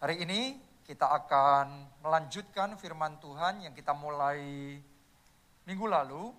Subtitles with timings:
[0.00, 0.56] Hari ini
[0.88, 4.40] kita akan melanjutkan firman Tuhan yang kita mulai
[5.68, 6.32] minggu lalu.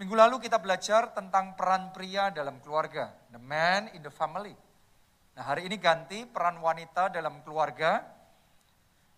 [0.00, 4.56] Minggu lalu kita belajar tentang peran pria dalam keluarga, the man in the family.
[5.36, 8.08] Nah hari ini ganti peran wanita dalam keluarga.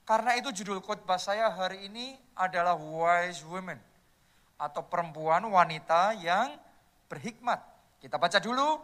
[0.02, 3.78] Karena itu judul khotbah saya hari ini adalah wise women
[4.58, 6.58] atau perempuan wanita yang
[7.06, 7.62] berhikmat.
[8.02, 8.82] Kita baca dulu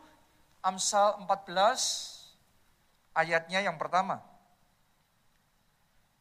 [0.63, 4.30] Amsal 14 ayatnya yang pertama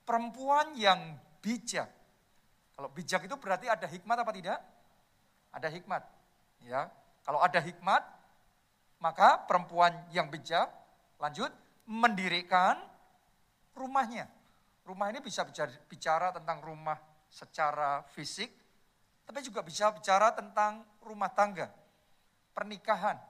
[0.10, 0.98] perempuan yang
[1.38, 1.86] bijak.
[2.74, 4.58] Kalau bijak itu berarti ada hikmat apa tidak?
[5.54, 6.02] Ada hikmat.
[6.66, 6.90] Ya.
[7.22, 8.02] Kalau ada hikmat,
[8.98, 10.66] maka perempuan yang bijak
[11.22, 11.54] lanjut
[11.86, 12.82] mendirikan
[13.78, 14.26] rumahnya.
[14.82, 15.46] Rumah ini bisa
[15.86, 16.98] bicara, tentang rumah
[17.30, 18.50] secara fisik,
[19.30, 21.70] tapi juga bisa bicara tentang rumah tangga,
[22.58, 23.22] pernikahan,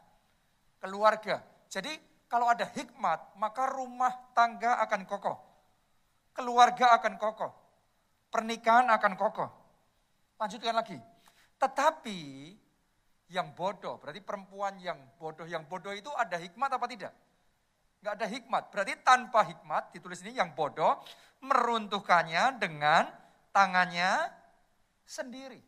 [0.79, 1.43] keluarga.
[1.67, 1.91] Jadi
[2.31, 5.48] kalau ada hikmat, maka rumah tangga akan kokoh
[6.39, 7.51] keluarga akan kokoh.
[8.31, 9.49] Pernikahan akan kokoh.
[10.39, 10.95] Lanjutkan lagi.
[11.59, 12.19] Tetapi
[13.27, 17.13] yang bodoh, berarti perempuan yang bodoh, yang bodoh itu ada hikmat apa tidak?
[17.99, 18.63] Enggak ada hikmat.
[18.71, 21.03] Berarti tanpa hikmat, ditulis ini yang bodoh,
[21.43, 23.11] meruntuhkannya dengan
[23.51, 24.31] tangannya
[25.03, 25.59] sendiri.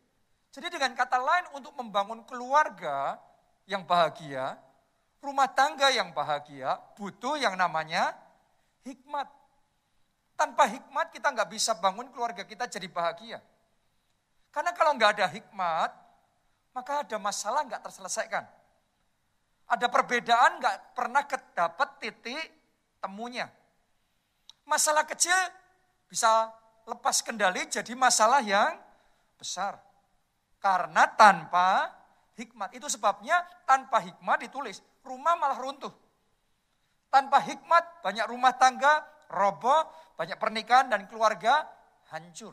[0.52, 3.20] Jadi dengan kata lain untuk membangun keluarga
[3.68, 4.56] yang bahagia,
[5.20, 8.16] rumah tangga yang bahagia, butuh yang namanya
[8.84, 9.41] hikmat.
[10.42, 13.38] Tanpa hikmat kita nggak bisa bangun keluarga kita jadi bahagia.
[14.50, 15.90] Karena kalau nggak ada hikmat,
[16.74, 18.42] maka ada masalah nggak terselesaikan.
[19.70, 22.42] Ada perbedaan nggak pernah kedapat titik
[22.98, 23.46] temunya.
[24.66, 25.38] Masalah kecil
[26.10, 26.50] bisa
[26.90, 28.74] lepas kendali jadi masalah yang
[29.38, 29.78] besar.
[30.58, 31.86] Karena tanpa
[32.34, 32.74] hikmat.
[32.74, 35.94] Itu sebabnya tanpa hikmat ditulis, rumah malah runtuh.
[37.14, 41.64] Tanpa hikmat banyak rumah tangga roboh, banyak pernikahan dan keluarga
[42.12, 42.52] hancur.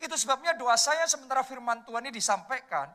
[0.00, 2.88] Itu sebabnya doa saya sementara firman Tuhan ini disampaikan,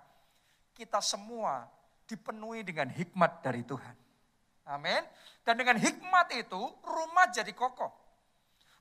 [0.73, 1.69] kita semua
[2.09, 3.95] dipenuhi dengan hikmat dari Tuhan.
[4.69, 5.01] Amin.
[5.41, 7.89] Dan dengan hikmat itu rumah jadi kokoh.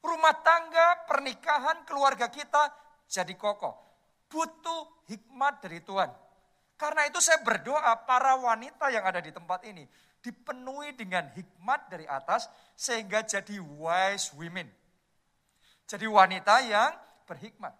[0.00, 2.72] Rumah tangga, pernikahan, keluarga kita
[3.08, 3.76] jadi kokoh.
[4.28, 6.08] Butuh hikmat dari Tuhan.
[6.80, 9.84] Karena itu saya berdoa para wanita yang ada di tempat ini
[10.20, 14.68] dipenuhi dengan hikmat dari atas sehingga jadi wise women.
[15.88, 16.92] Jadi wanita yang
[17.26, 17.74] berhikmat.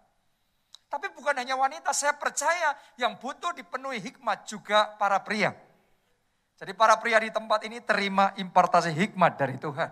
[0.91, 5.55] Tapi bukan hanya wanita, saya percaya yang butuh dipenuhi hikmat juga para pria.
[6.59, 9.87] Jadi para pria di tempat ini terima importasi hikmat dari Tuhan.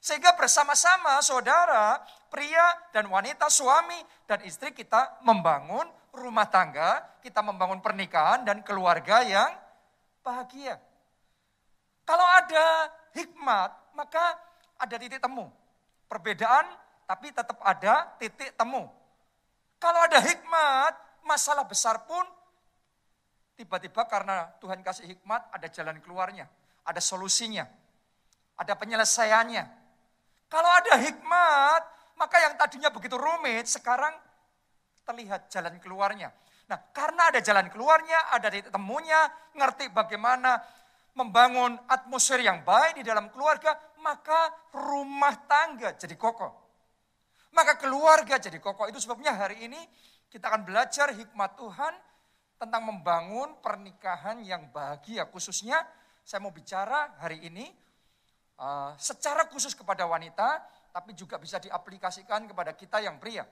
[0.00, 3.96] Sehingga bersama-sama saudara, pria dan wanita, suami
[4.28, 9.50] dan istri kita membangun rumah tangga, kita membangun pernikahan dan keluarga yang
[10.20, 10.76] bahagia.
[12.10, 14.34] Kalau ada hikmat, maka
[14.82, 15.46] ada titik temu.
[16.10, 16.66] Perbedaan,
[17.06, 18.90] tapi tetap ada titik temu.
[19.78, 22.26] Kalau ada hikmat, masalah besar pun
[23.54, 26.50] tiba-tiba karena Tuhan kasih hikmat, ada jalan keluarnya,
[26.82, 27.62] ada solusinya,
[28.58, 29.64] ada penyelesaiannya.
[30.50, 31.82] Kalau ada hikmat,
[32.18, 34.18] maka yang tadinya begitu rumit, sekarang
[35.06, 36.34] terlihat jalan keluarnya.
[36.66, 40.58] Nah, karena ada jalan keluarnya, ada titik temunya, ngerti bagaimana
[41.14, 46.52] membangun atmosfer yang baik di dalam keluarga, maka rumah tangga jadi kokoh.
[47.50, 48.86] Maka keluarga jadi kokoh.
[48.86, 49.80] Itu sebabnya hari ini
[50.30, 51.94] kita akan belajar hikmat Tuhan
[52.60, 55.26] tentang membangun pernikahan yang bahagia.
[55.26, 55.82] Khususnya
[56.22, 57.66] saya mau bicara hari ini
[58.60, 60.62] uh, secara khusus kepada wanita,
[60.94, 63.42] tapi juga bisa diaplikasikan kepada kita yang pria.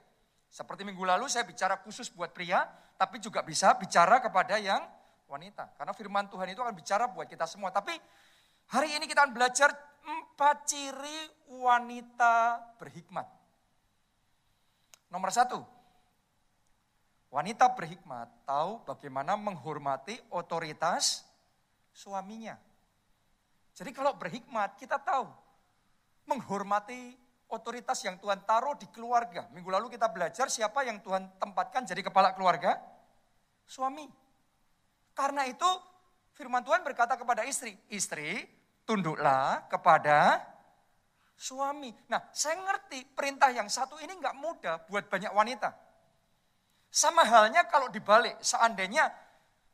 [0.48, 2.64] Seperti minggu lalu saya bicara khusus buat pria,
[2.96, 4.80] tapi juga bisa bicara kepada yang
[5.28, 5.76] wanita.
[5.76, 7.68] Karena firman Tuhan itu akan bicara buat kita semua.
[7.68, 7.94] Tapi
[8.72, 9.70] hari ini kita akan belajar
[10.08, 11.20] empat ciri
[11.60, 13.28] wanita berhikmat.
[15.12, 15.60] Nomor satu,
[17.28, 21.24] wanita berhikmat tahu bagaimana menghormati otoritas
[21.92, 22.56] suaminya.
[23.76, 25.28] Jadi kalau berhikmat kita tahu
[26.28, 27.16] menghormati
[27.48, 29.48] otoritas yang Tuhan taruh di keluarga.
[29.56, 32.76] Minggu lalu kita belajar siapa yang Tuhan tempatkan jadi kepala keluarga?
[33.64, 34.27] Suami.
[35.18, 35.66] Karena itu
[36.38, 38.46] firman Tuhan berkata kepada istri, istri
[38.86, 40.46] tunduklah kepada
[41.34, 41.90] suami.
[42.06, 45.74] Nah saya ngerti perintah yang satu ini nggak mudah buat banyak wanita.
[46.86, 49.10] Sama halnya kalau dibalik, seandainya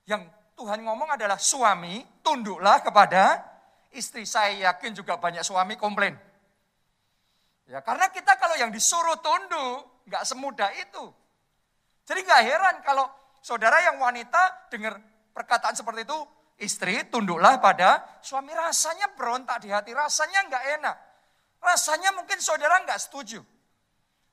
[0.09, 0.25] yang
[0.57, 3.45] Tuhan ngomong adalah suami, tunduklah kepada
[3.93, 4.25] istri.
[4.25, 6.17] Saya yakin juga banyak suami komplain.
[7.69, 11.05] Ya, karena kita kalau yang disuruh tunduk, nggak semudah itu.
[12.09, 13.09] Jadi nggak heran kalau
[13.41, 15.01] saudara yang wanita dengar
[15.35, 16.19] perkataan seperti itu,
[16.63, 18.55] istri tunduklah pada suami.
[18.55, 20.97] Rasanya berontak di hati, rasanya nggak enak.
[21.59, 23.43] Rasanya mungkin saudara nggak setuju.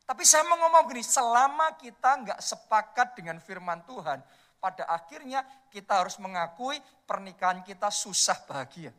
[0.06, 4.20] Tapi saya mau ngomong gini, selama kita nggak sepakat dengan firman Tuhan,
[4.62, 5.42] pada akhirnya
[5.74, 6.78] kita harus mengakui
[7.10, 8.94] pernikahan kita susah bahagia.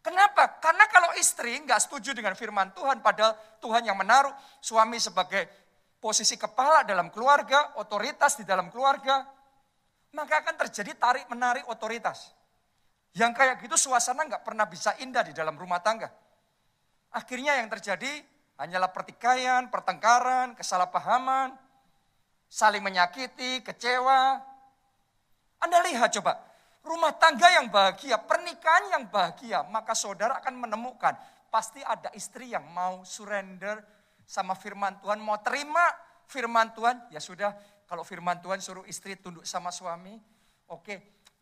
[0.00, 0.62] Kenapa?
[0.62, 4.30] Karena kalau istri nggak setuju dengan firman Tuhan, padahal Tuhan yang menaruh
[4.62, 5.50] suami sebagai
[5.98, 9.26] posisi kepala dalam keluarga, otoritas di dalam keluarga,
[10.16, 12.32] maka akan terjadi tarik menarik otoritas.
[13.12, 16.08] Yang kayak gitu suasana nggak pernah bisa indah di dalam rumah tangga.
[17.12, 18.24] Akhirnya yang terjadi
[18.56, 21.52] hanyalah pertikaian, pertengkaran, kesalahpahaman,
[22.48, 24.40] saling menyakiti, kecewa.
[25.60, 26.40] Anda lihat coba,
[26.84, 31.16] rumah tangga yang bahagia, pernikahan yang bahagia, maka saudara akan menemukan
[31.48, 33.80] pasti ada istri yang mau surrender
[34.28, 35.84] sama firman Tuhan, mau terima
[36.28, 37.54] firman Tuhan, ya sudah
[37.86, 40.18] kalau firman Tuhan suruh istri tunduk sama suami,
[40.70, 40.94] oke,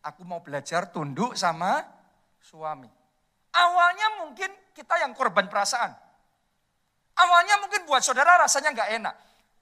[0.04, 1.80] aku mau belajar tunduk sama
[2.36, 2.88] suami.
[3.54, 5.96] Awalnya mungkin kita yang korban perasaan.
[7.14, 9.14] Awalnya mungkin buat saudara rasanya nggak enak.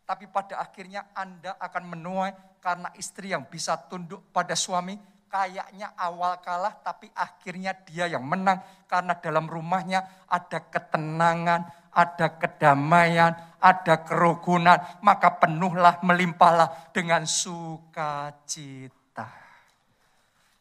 [0.02, 4.98] Tapi pada akhirnya Anda akan menuai karena istri yang bisa tunduk pada suami.
[5.30, 8.58] Kayaknya awal kalah tapi akhirnya dia yang menang.
[8.90, 14.80] Karena dalam rumahnya ada ketenangan, ada kedamaian, ada kerukunan.
[15.04, 19.28] Maka penuhlah, melimpahlah dengan sukacita.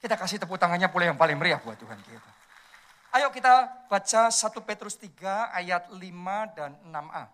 [0.02, 2.32] Kita kasih tepuk tangannya pula yang paling meriah buat Tuhan kita.
[3.12, 7.26] Ayo kita baca 1 Petrus 3 ayat 5 dan 6a.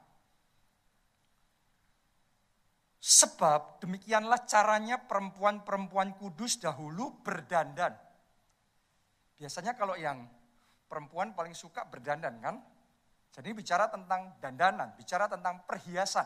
[2.98, 7.94] Sebab demikianlah caranya perempuan-perempuan kudus dahulu berdandan.
[9.38, 10.26] Biasanya kalau yang
[10.90, 12.58] perempuan paling suka berdandan kan?
[13.38, 16.26] Jadi bicara tentang dandanan, bicara tentang perhiasan.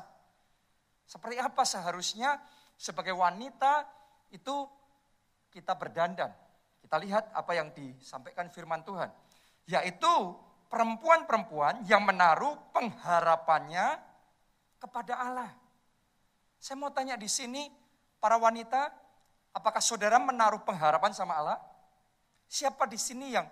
[1.04, 2.40] Seperti apa seharusnya
[2.80, 3.84] sebagai wanita
[4.31, 4.63] itu
[5.52, 6.31] kita berdandan.
[6.80, 9.12] Kita lihat apa yang disampaikan firman Tuhan
[9.69, 10.36] yaitu
[10.72, 14.00] perempuan-perempuan yang menaruh pengharapannya
[14.80, 15.52] kepada Allah.
[16.58, 17.68] Saya mau tanya di sini,
[18.22, 18.90] para wanita,
[19.54, 21.60] apakah saudara menaruh pengharapan sama Allah?
[22.48, 23.46] Siapa di sini yang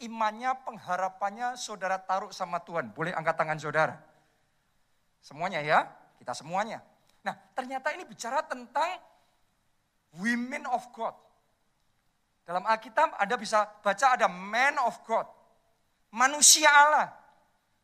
[0.00, 2.94] imannya, pengharapannya saudara taruh sama Tuhan?
[2.96, 4.00] Boleh angkat tangan saudara.
[5.20, 6.80] Semuanya ya, kita semuanya.
[7.26, 8.98] Nah, ternyata ini bicara tentang
[10.16, 11.14] women of God.
[12.42, 15.42] Dalam Alkitab Anda bisa baca ada man of God
[16.12, 17.08] manusia Allah.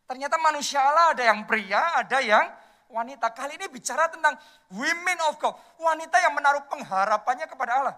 [0.09, 2.45] Ternyata manusia Allah ada yang pria, ada yang
[2.89, 3.29] wanita.
[3.33, 4.37] Kali ini bicara tentang
[4.73, 5.57] women of God.
[5.81, 7.97] Wanita yang menaruh pengharapannya kepada Allah.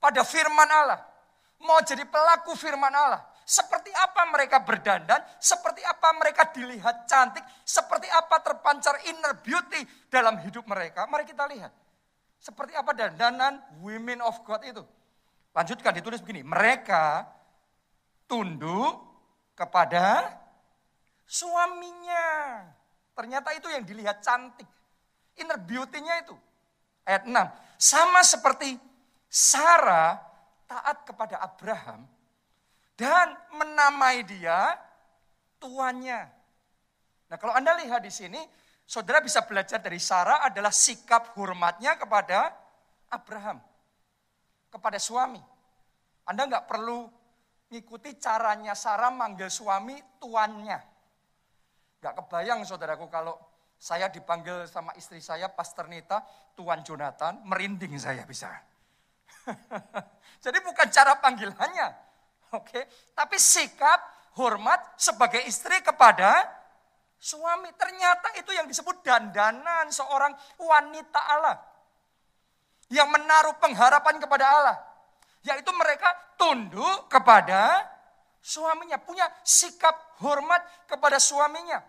[0.00, 1.00] Pada firman Allah.
[1.62, 3.22] Mau jadi pelaku firman Allah.
[3.46, 10.34] Seperti apa mereka berdandan, seperti apa mereka dilihat cantik, seperti apa terpancar inner beauty dalam
[10.42, 11.06] hidup mereka.
[11.06, 11.70] Mari kita lihat.
[12.42, 14.82] Seperti apa dandanan women of God itu.
[15.54, 17.22] Lanjutkan ditulis begini, mereka
[18.26, 18.98] tunduk
[19.54, 20.34] kepada
[21.22, 22.66] suaminya.
[23.14, 24.66] Ternyata itu yang dilihat cantik.
[25.38, 26.34] Inner beauty-nya itu.
[27.06, 27.30] Ayat 6.
[27.78, 28.74] Sama seperti
[29.30, 30.25] Sarah
[30.66, 32.04] taat kepada Abraham
[32.98, 34.74] dan menamai dia
[35.62, 36.20] tuannya.
[37.26, 38.38] Nah kalau Anda lihat di sini,
[38.86, 42.54] saudara bisa belajar dari Sarah adalah sikap hormatnya kepada
[43.10, 43.58] Abraham.
[44.70, 45.40] Kepada suami.
[46.26, 47.06] Anda nggak perlu
[47.70, 50.78] ngikuti caranya Sarah manggil suami tuannya.
[52.02, 53.34] Gak kebayang saudaraku kalau
[53.76, 56.24] saya dipanggil sama istri saya, Pastor Nita,
[56.56, 58.48] Tuan Jonathan, merinding saya bisa.
[60.44, 61.88] Jadi bukan cara panggilannya,
[62.54, 62.66] oke?
[62.66, 62.82] Okay?
[63.14, 63.98] Tapi sikap
[64.36, 66.44] hormat sebagai istri kepada
[67.16, 67.72] suami.
[67.74, 71.56] Ternyata itu yang disebut dandanan seorang wanita Allah.
[72.86, 74.76] Yang menaruh pengharapan kepada Allah.
[75.42, 77.82] Yaitu mereka tunduk kepada
[78.38, 79.00] suaminya.
[79.02, 81.82] Punya sikap hormat kepada suaminya.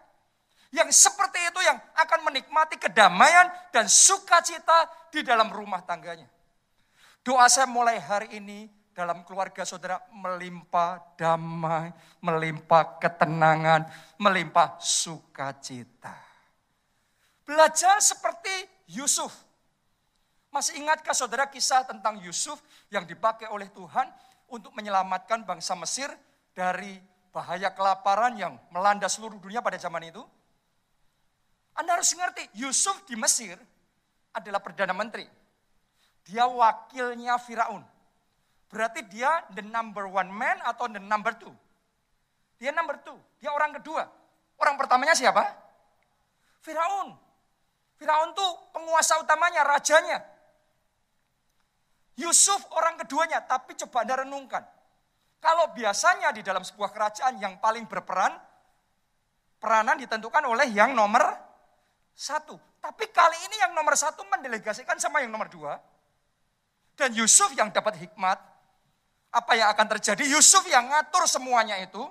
[0.73, 6.27] Yang seperti itu yang akan menikmati kedamaian dan sukacita di dalam rumah tangganya.
[7.27, 11.91] Doa saya mulai hari ini dalam keluarga saudara melimpah damai,
[12.24, 13.84] melimpah ketenangan,
[14.15, 16.15] melimpah sukacita.
[17.43, 19.36] Belajar seperti Yusuf.
[20.55, 24.07] Masih ingatkah saudara kisah tentang Yusuf yang dipakai oleh Tuhan
[24.48, 26.07] untuk menyelamatkan bangsa Mesir
[26.55, 26.96] dari
[27.36, 30.24] bahaya kelaparan yang melanda seluruh dunia pada zaman itu?
[31.75, 33.60] Anda harus mengerti, Yusuf di Mesir
[34.31, 35.27] adalah Perdana Menteri.
[36.27, 37.81] Dia wakilnya Firaun.
[38.67, 41.51] Berarti dia the number one man atau the number two?
[42.60, 44.03] Dia number two, dia orang kedua.
[44.60, 45.46] Orang pertamanya siapa?
[46.65, 47.15] Firaun.
[47.96, 50.19] Firaun tuh penguasa utamanya, rajanya.
[52.17, 54.65] Yusuf orang keduanya, tapi coba Anda renungkan.
[55.38, 58.34] Kalau biasanya di dalam sebuah kerajaan yang paling berperan
[59.62, 61.24] peranan ditentukan oleh yang nomor
[62.17, 62.57] satu.
[62.81, 65.77] Tapi kali ini yang nomor satu mendelegasikan sama yang nomor dua.
[66.98, 68.42] Dan Yusuf yang dapat hikmat,
[69.30, 70.25] apa yang akan terjadi?
[70.34, 72.01] Yusuf yang ngatur semuanya itu.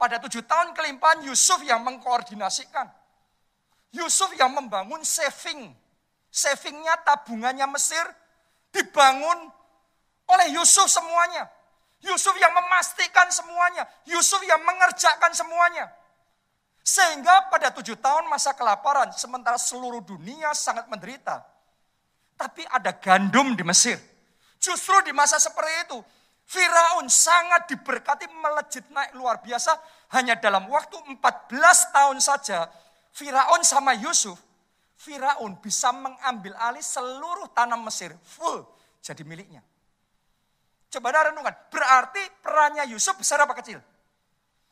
[0.00, 2.88] Pada tujuh tahun kelimpahan, Yusuf yang mengkoordinasikan.
[3.92, 5.76] Yusuf yang membangun saving.
[6.32, 8.04] Savingnya, tabungannya Mesir
[8.72, 9.52] dibangun
[10.28, 11.50] oleh Yusuf semuanya.
[12.00, 13.84] Yusuf yang memastikan semuanya.
[14.06, 15.90] Yusuf yang mengerjakan semuanya.
[16.80, 21.57] Sehingga pada tujuh tahun masa kelaparan, sementara seluruh dunia sangat menderita.
[22.38, 23.98] Tapi ada gandum di Mesir.
[24.62, 25.98] Justru di masa seperti itu,
[26.46, 29.74] Firaun sangat diberkati melejit naik luar biasa.
[30.14, 31.18] Hanya dalam waktu 14
[31.92, 32.70] tahun saja,
[33.12, 34.38] Firaun sama Yusuf,
[34.96, 38.64] Firaun bisa mengambil alih seluruh tanah Mesir full
[39.02, 39.62] jadi miliknya.
[40.88, 43.76] Coba anda renungkan, berarti perannya Yusuf besar apa kecil?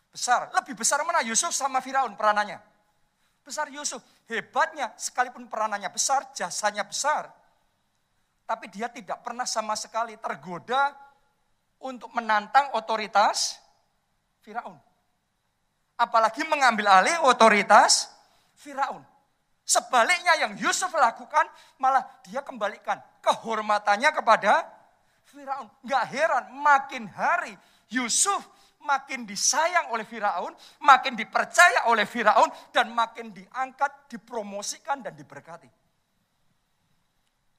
[0.09, 0.49] Besar.
[0.57, 2.57] Lebih besar mana Yusuf sama Firaun peranannya?
[3.45, 4.01] Besar Yusuf.
[4.27, 7.29] Hebatnya, sekalipun peranannya besar, jasanya besar.
[8.47, 10.95] Tapi dia tidak pernah sama sekali tergoda
[11.83, 13.59] untuk menantang otoritas
[14.41, 14.79] Firaun.
[15.99, 18.07] Apalagi mengambil alih otoritas
[18.55, 19.03] Firaun.
[19.67, 21.51] Sebaliknya yang Yusuf lakukan
[21.83, 24.63] malah dia kembalikan kehormatannya kepada
[25.27, 25.67] Firaun.
[25.83, 27.59] Gak heran makin hari
[27.91, 28.47] Yusuf
[28.87, 30.55] makin disayang oleh Firaun,
[30.87, 35.67] makin dipercaya oleh Firaun dan makin diangkat, dipromosikan dan diberkati.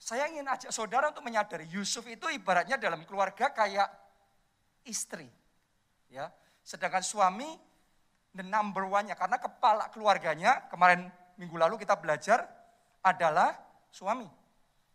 [0.07, 3.91] Saya ingin ajak saudara untuk menyadari Yusuf itu ibaratnya dalam keluarga kayak
[4.87, 5.27] istri.
[6.07, 6.31] Ya,
[6.63, 7.43] sedangkan suami
[8.31, 12.47] the number one-nya karena kepala keluarganya kemarin minggu lalu kita belajar
[13.03, 13.51] adalah
[13.91, 14.23] suami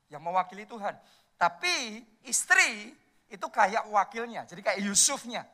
[0.08, 0.96] yang mewakili Tuhan.
[1.36, 2.96] Tapi istri
[3.28, 5.44] itu kayak wakilnya, jadi kayak Yusufnya.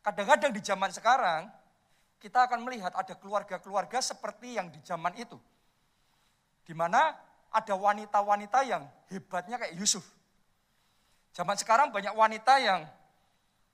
[0.00, 1.44] Kadang-kadang di zaman sekarang
[2.16, 5.36] kita akan melihat ada keluarga-keluarga seperti yang di zaman itu.
[6.64, 10.06] Di mana ada wanita-wanita yang hebatnya kayak Yusuf.
[11.34, 12.86] Zaman sekarang banyak wanita yang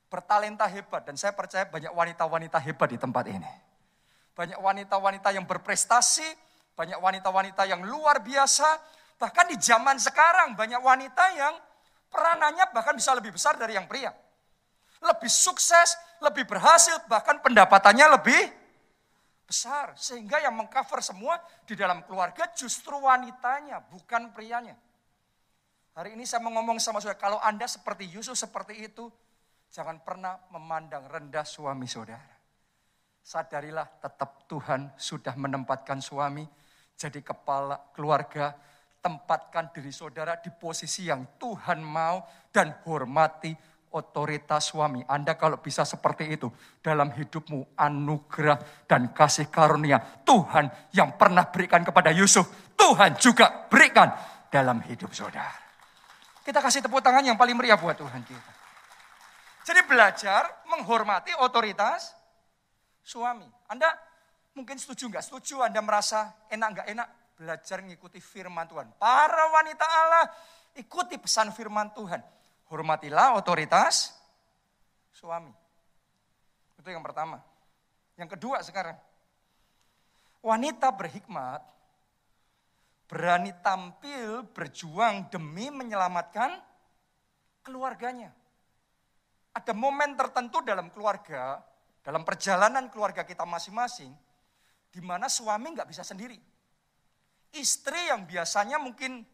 [0.09, 3.52] bertalenta hebat dan saya percaya banyak wanita-wanita hebat di tempat ini.
[4.37, 6.26] Banyak wanita-wanita yang berprestasi,
[6.76, 8.68] banyak wanita-wanita yang luar biasa,
[9.16, 11.54] bahkan di zaman sekarang banyak wanita yang
[12.12, 14.12] peranannya bahkan bisa lebih besar dari yang pria.
[15.00, 18.40] Lebih sukses, lebih berhasil, bahkan pendapatannya lebih
[19.46, 19.94] besar.
[19.94, 24.74] Sehingga yang mengcover semua di dalam keluarga justru wanitanya, bukan prianya.
[25.96, 29.08] Hari ini saya mau ngomong sama saudara, kalau Anda seperti Yusuf seperti itu,
[29.76, 32.32] Jangan pernah memandang rendah suami saudara.
[33.20, 36.46] Sadarilah tetap Tuhan sudah menempatkan suami
[36.94, 38.54] jadi kepala keluarga.
[39.04, 43.54] Tempatkan diri saudara di posisi yang Tuhan mau dan hormati
[43.96, 45.00] otoritas suami.
[45.08, 46.52] Anda kalau bisa seperti itu
[46.84, 49.96] dalam hidupmu anugerah dan kasih karunia
[50.28, 54.12] Tuhan yang pernah berikan kepada Yusuf, Tuhan juga berikan
[54.52, 55.64] dalam hidup saudara.
[56.44, 58.52] Kita kasih tepuk tangan yang paling meriah buat Tuhan kita.
[59.66, 62.14] Jadi belajar menghormati otoritas
[63.02, 63.48] suami.
[63.66, 63.90] Anda
[64.54, 68.94] mungkin setuju nggak setuju, Anda merasa enak nggak enak, belajar mengikuti firman Tuhan.
[68.94, 70.30] Para wanita Allah,
[70.78, 72.36] ikuti pesan firman Tuhan.
[72.66, 74.16] Hormatilah otoritas
[75.14, 75.52] suami.
[76.78, 77.38] Itu yang pertama.
[78.18, 78.96] Yang kedua sekarang,
[80.42, 81.62] wanita berhikmat
[83.06, 86.58] berani tampil berjuang demi menyelamatkan
[87.62, 88.35] keluarganya
[89.56, 91.64] ada momen tertentu dalam keluarga,
[92.04, 94.12] dalam perjalanan keluarga kita masing-masing,
[94.92, 96.37] di mana suami nggak bisa sendiri.
[97.56, 99.25] Istri yang biasanya mungkin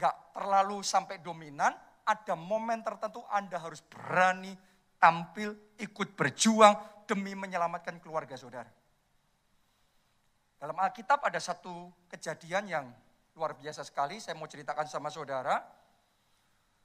[0.00, 1.76] nggak terlalu sampai dominan,
[2.10, 4.50] ada momen tertentu Anda harus berani
[4.98, 6.74] tampil, ikut berjuang
[7.06, 8.68] demi menyelamatkan keluarga saudara.
[10.60, 12.86] Dalam Alkitab ada satu kejadian yang
[13.38, 15.62] luar biasa sekali, saya mau ceritakan sama saudara.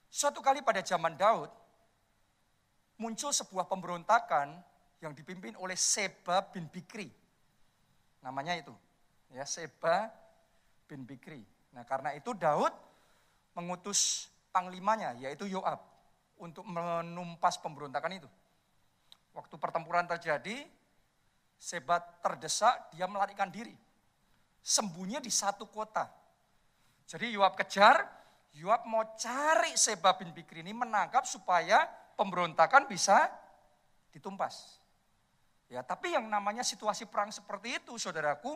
[0.08, 1.52] Suatu kali pada zaman Daud,
[3.02, 4.56] muncul sebuah pemberontakan
[5.04, 7.12] yang dipimpin oleh Seba bin Bikri.
[8.24, 8.72] Namanya itu,
[9.36, 10.08] ya Seba
[10.88, 11.44] bin Bikri.
[11.76, 12.72] Nah, karena itu Daud
[13.52, 15.84] mengutus panglimanya yaitu Yoab
[16.40, 18.30] untuk menumpas pemberontakan itu.
[19.36, 20.64] Waktu pertempuran terjadi,
[21.60, 23.76] Seba terdesak, dia melarikan diri.
[24.64, 26.08] Sembunyi di satu kota.
[27.04, 28.08] Jadi Yoab kejar,
[28.56, 31.84] Yoab mau cari Seba bin Bikri ini menangkap supaya
[32.16, 33.28] pemberontakan bisa
[34.16, 34.80] ditumpas.
[35.68, 38.56] Ya, tapi yang namanya situasi perang seperti itu, saudaraku,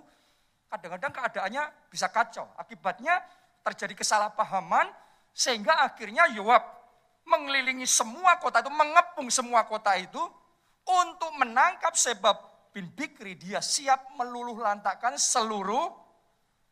[0.70, 2.48] kadang-kadang keadaannya bisa kacau.
[2.56, 3.20] Akibatnya
[3.66, 4.88] terjadi kesalahpahaman
[5.40, 6.60] sehingga akhirnya Yoab
[7.24, 10.20] mengelilingi semua kota itu, mengepung semua kota itu
[10.84, 12.36] untuk menangkap sebab
[12.76, 15.96] bin Bikri, dia siap meluluh lantakan seluruh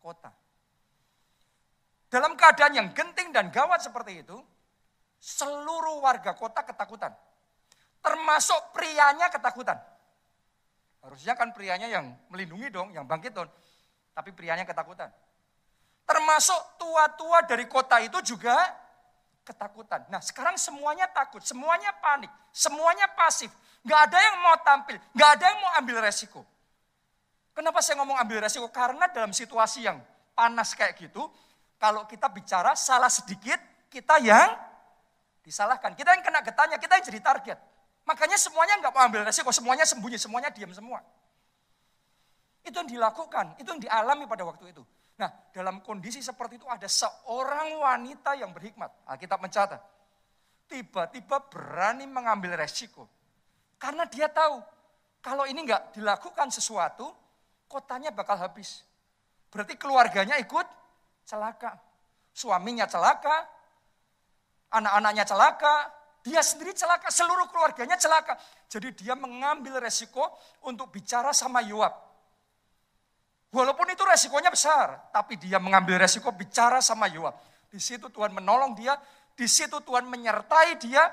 [0.04, 0.36] kota.
[2.12, 4.36] Dalam keadaan yang genting dan gawat seperti itu,
[5.16, 7.16] seluruh warga kota ketakutan.
[8.04, 9.80] Termasuk prianya ketakutan.
[11.08, 13.48] Harusnya kan prianya yang melindungi dong, yang bangkit dong.
[14.12, 15.08] Tapi prianya ketakutan.
[16.08, 18.56] Termasuk tua-tua dari kota itu juga
[19.44, 20.08] ketakutan.
[20.08, 23.52] Nah sekarang semuanya takut, semuanya panik, semuanya pasif.
[23.84, 26.48] Gak ada yang mau tampil, gak ada yang mau ambil resiko.
[27.52, 28.72] Kenapa saya ngomong ambil resiko?
[28.72, 30.00] Karena dalam situasi yang
[30.32, 31.28] panas kayak gitu,
[31.76, 33.60] kalau kita bicara salah sedikit,
[33.92, 34.56] kita yang
[35.44, 35.96] disalahkan.
[35.96, 37.58] Kita yang kena getahnya, kita yang jadi target.
[38.08, 41.04] Makanya semuanya nggak mau ambil resiko, semuanya sembunyi, semuanya diam semua.
[42.64, 44.84] Itu yang dilakukan, itu yang dialami pada waktu itu.
[45.18, 49.10] Nah, dalam kondisi seperti itu ada seorang wanita yang berhikmat.
[49.10, 49.82] Alkitab mencatat.
[50.70, 53.10] Tiba-tiba berani mengambil resiko.
[53.82, 54.62] Karena dia tahu,
[55.22, 57.10] kalau ini nggak dilakukan sesuatu,
[57.66, 58.86] kotanya bakal habis.
[59.50, 60.66] Berarti keluarganya ikut
[61.26, 61.74] celaka.
[62.30, 63.50] Suaminya celaka,
[64.70, 65.76] anak-anaknya celaka,
[66.22, 68.38] dia sendiri celaka, seluruh keluarganya celaka.
[68.70, 72.07] Jadi dia mengambil resiko untuk bicara sama Yoab.
[73.48, 77.40] Walaupun itu resikonya besar, tapi dia mengambil resiko bicara sama Yoab.
[77.72, 79.00] Di situ Tuhan menolong dia,
[79.38, 81.08] di situ Tuhan menyertai dia,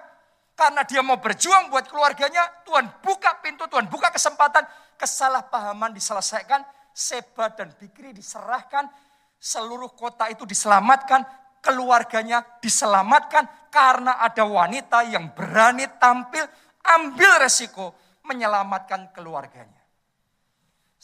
[0.59, 4.67] karena dia mau berjuang buat keluarganya, Tuhan buka pintu, Tuhan buka kesempatan,
[4.99, 6.63] kesalahpahaman diselesaikan,
[6.95, 8.91] Seba dan Bikri diserahkan,
[9.39, 11.23] seluruh kota itu diselamatkan,
[11.63, 16.47] keluarganya diselamatkan, karena ada wanita yang berani tampil,
[16.83, 17.95] ambil resiko,
[18.27, 19.84] menyelamatkan keluarganya.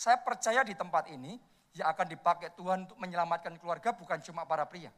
[0.00, 1.36] Saya percaya di tempat ini
[1.76, 4.88] yang akan dipakai Tuhan untuk menyelamatkan keluarga bukan cuma para pria.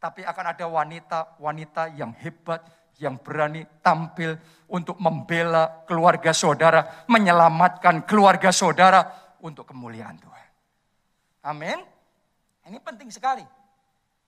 [0.00, 2.64] Tapi akan ada wanita-wanita yang hebat,
[2.96, 4.40] yang berani tampil
[4.72, 9.04] untuk membela keluarga saudara, menyelamatkan keluarga saudara
[9.44, 10.48] untuk kemuliaan Tuhan.
[11.52, 11.76] Amin.
[12.72, 13.44] Ini penting sekali.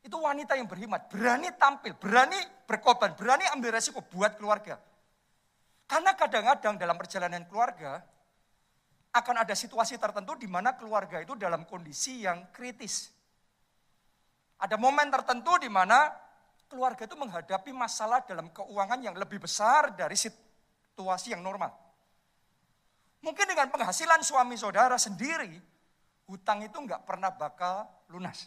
[0.04, 2.36] Itu wanita yang berhikmat, berani tampil, berani
[2.68, 4.76] berkorban, berani ambil resiko buat keluarga.
[5.88, 8.04] Karena kadang-kadang dalam perjalanan keluarga,
[9.18, 13.10] akan ada situasi tertentu di mana keluarga itu dalam kondisi yang kritis.
[14.58, 16.10] Ada momen tertentu di mana
[16.66, 21.70] keluarga itu menghadapi masalah dalam keuangan yang lebih besar dari situasi yang normal.
[23.22, 25.58] Mungkin dengan penghasilan suami saudara sendiri,
[26.30, 28.46] hutang itu nggak pernah bakal lunas.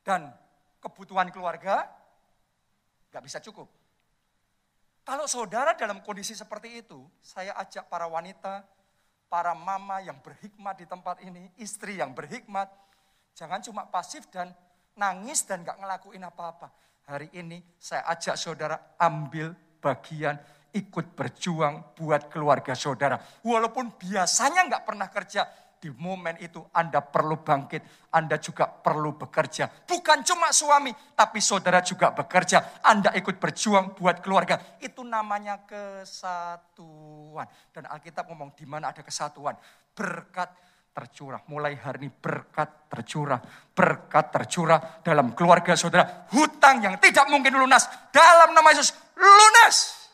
[0.00, 0.32] Dan
[0.80, 1.84] kebutuhan keluarga
[3.12, 3.77] nggak bisa cukup.
[5.08, 8.60] Kalau saudara dalam kondisi seperti itu, saya ajak para wanita,
[9.32, 12.68] para mama yang berhikmat di tempat ini, istri yang berhikmat,
[13.32, 14.52] jangan cuma pasif dan
[14.92, 16.68] nangis dan gak ngelakuin apa-apa.
[17.08, 20.36] Hari ini saya ajak saudara ambil bagian
[20.76, 23.16] ikut berjuang buat keluarga saudara.
[23.40, 29.86] Walaupun biasanya nggak pernah kerja, di momen itu Anda perlu bangkit, Anda juga perlu bekerja.
[29.86, 32.82] Bukan cuma suami, tapi saudara juga bekerja.
[32.82, 34.58] Anda ikut berjuang buat keluarga.
[34.82, 37.46] Itu namanya kesatuan.
[37.70, 39.54] Dan Alkitab ngomong di mana ada kesatuan,
[39.94, 40.50] berkat
[40.90, 41.46] tercurah.
[41.46, 43.38] Mulai hari ini berkat tercurah,
[43.70, 46.26] berkat tercurah dalam keluarga saudara.
[46.34, 50.10] Hutang yang tidak mungkin lunas dalam nama Yesus lunas.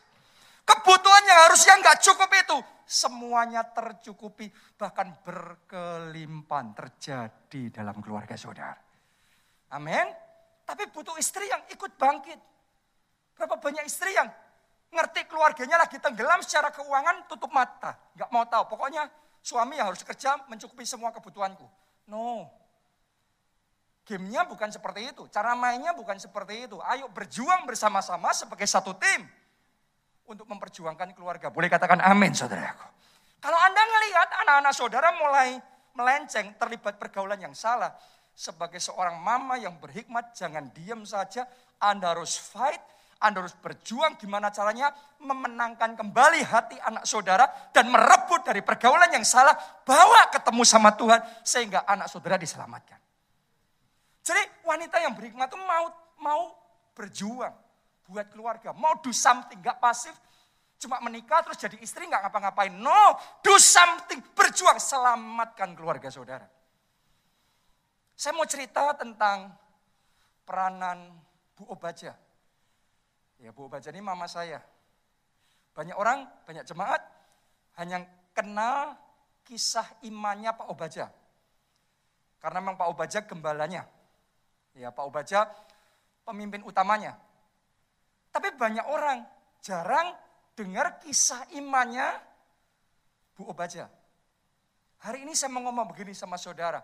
[0.65, 8.77] Kebutuhan yang harusnya nggak cukup itu semuanya tercukupi, bahkan berkelimpahan terjadi dalam keluarga saudara.
[9.73, 10.05] Amin.
[10.65, 12.39] Tapi butuh istri yang ikut bangkit.
[13.35, 14.29] Berapa banyak istri yang
[14.93, 17.97] ngerti keluarganya lagi tenggelam secara keuangan tutup mata.
[18.15, 19.09] Gak mau tahu, pokoknya
[19.43, 21.67] suami yang harus kerja mencukupi semua kebutuhanku.
[22.07, 22.47] No.
[24.05, 26.77] Gamenya bukan seperti itu, cara mainnya bukan seperti itu.
[26.85, 29.25] Ayo berjuang bersama-sama sebagai satu tim
[30.25, 31.53] untuk memperjuangkan keluarga.
[31.53, 32.87] Boleh katakan amin saudaraku.
[33.41, 35.61] Kalau Anda melihat anak-anak saudara mulai
[35.93, 37.93] melenceng, terlibat pergaulan yang salah.
[38.35, 41.47] Sebagai seorang mama yang berhikmat, jangan diam saja.
[41.79, 42.81] Anda harus fight,
[43.21, 44.91] Anda harus berjuang gimana caranya
[45.23, 49.55] memenangkan kembali hati anak saudara dan merebut dari pergaulan yang salah,
[49.87, 52.99] bawa ketemu sama Tuhan sehingga anak saudara diselamatkan.
[54.25, 55.85] Jadi wanita yang berhikmat itu mau
[56.17, 56.43] mau
[56.97, 57.53] berjuang
[58.05, 58.71] buat keluarga.
[58.73, 60.13] Mau do something, gak pasif.
[60.77, 62.73] Cuma menikah terus jadi istri gak ngapa-ngapain.
[62.73, 66.45] No, do something, berjuang, selamatkan keluarga saudara.
[68.15, 69.51] Saya mau cerita tentang
[70.47, 71.11] peranan
[71.57, 72.15] Bu Obaja.
[73.41, 74.63] Ya Bu Obaja ini mama saya.
[75.75, 77.03] Banyak orang, banyak jemaat
[77.75, 78.95] hanya kenal
[79.43, 81.11] kisah imannya Pak Obaja.
[82.39, 83.83] Karena memang Pak Obaja gembalanya.
[84.75, 85.51] Ya Pak Obaja
[86.23, 87.19] pemimpin utamanya.
[88.35, 89.23] Tapi banyak orang
[89.63, 90.11] jarang
[90.59, 92.19] dengar kisah imannya
[93.31, 93.87] Bu Obaja.
[95.07, 96.83] Hari ini saya mau ngomong begini sama saudara.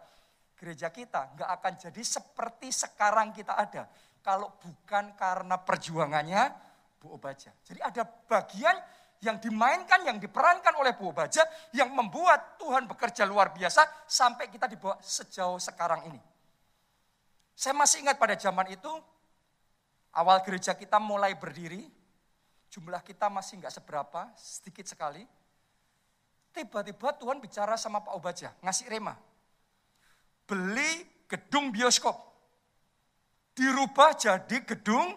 [0.56, 3.84] Gereja kita nggak akan jadi seperti sekarang kita ada.
[4.24, 6.56] Kalau bukan karena perjuangannya
[7.04, 7.52] Bu Obaja.
[7.68, 8.80] Jadi ada bagian
[9.20, 11.44] yang dimainkan, yang diperankan oleh Bu Obaja,
[11.76, 16.22] yang membuat Tuhan bekerja luar biasa sampai kita dibawa sejauh sekarang ini.
[17.52, 18.88] Saya masih ingat pada zaman itu,
[20.16, 21.88] awal gereja kita mulai berdiri,
[22.72, 25.24] jumlah kita masih nggak seberapa, sedikit sekali.
[26.52, 29.16] Tiba-tiba Tuhan bicara sama Pak Obaja, ngasih rema.
[30.44, 32.16] Beli gedung bioskop.
[33.56, 35.16] Dirubah jadi gedung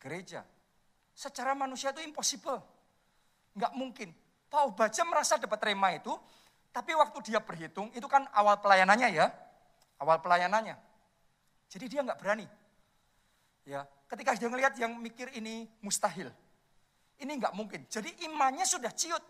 [0.00, 0.44] gereja.
[1.16, 2.60] Secara manusia itu impossible.
[3.56, 4.08] Nggak mungkin.
[4.52, 6.12] Pak Obaja merasa dapat rema itu,
[6.74, 9.32] tapi waktu dia berhitung, itu kan awal pelayanannya ya.
[10.02, 10.76] Awal pelayanannya.
[11.72, 12.44] Jadi dia nggak berani.
[13.64, 16.28] Ya, ketika dia ngelihat yang mikir ini mustahil.
[17.16, 17.88] Ini nggak mungkin.
[17.88, 19.22] Jadi imannya sudah ciut.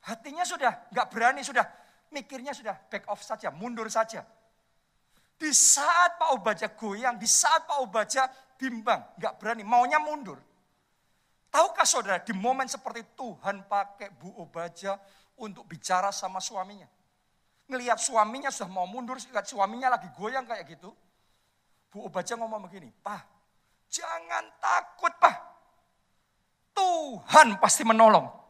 [0.00, 1.62] Hatinya sudah nggak berani, sudah
[2.10, 4.26] mikirnya sudah back off saja, mundur saja.
[5.40, 8.28] Di saat Pak Obaja goyang, di saat Pak Obaja
[8.60, 10.36] bimbang, nggak berani, maunya mundur.
[11.50, 15.00] Tahukah saudara, di momen seperti Tuhan pakai Bu Obaja
[15.40, 16.86] untuk bicara sama suaminya.
[17.70, 20.90] Ngelihat suaminya sudah mau mundur, suaminya lagi goyang kayak gitu.
[21.90, 23.22] Bu Obaja ngomong begini, Pak,
[23.90, 25.36] jangan takut Pak.
[26.70, 28.40] Tuhan pasti menolong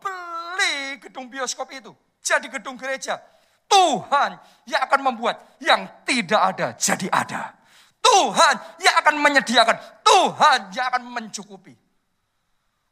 [1.00, 3.18] gedung bioskop itu jadi gedung gereja.
[3.70, 4.36] Tuhan
[4.68, 7.56] yang akan membuat yang tidak ada jadi ada.
[8.00, 9.76] Tuhan yang akan menyediakan.
[10.02, 11.74] Tuhan yang akan mencukupi.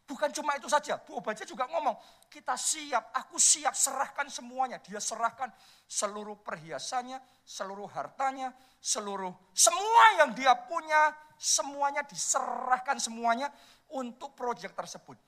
[0.08, 1.92] Bukan cuma itu saja, Bu Obaja juga ngomong,
[2.32, 4.80] kita siap, aku siap serahkan semuanya.
[4.80, 5.52] Dia serahkan
[5.84, 13.52] seluruh perhiasannya, seluruh hartanya, seluruh, semua yang dia punya, semuanya diserahkan semuanya
[13.92, 15.27] untuk proyek tersebut.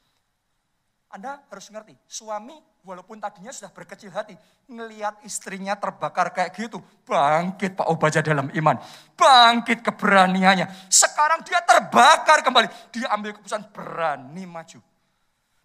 [1.11, 2.55] Anda harus ngerti, suami
[2.87, 4.39] walaupun tadinya sudah berkecil hati,
[4.71, 8.79] ngelihat istrinya terbakar kayak gitu, bangkit Pak Obaja dalam iman,
[9.19, 10.71] bangkit keberaniannya.
[10.87, 14.79] Sekarang dia terbakar kembali, dia ambil keputusan berani maju.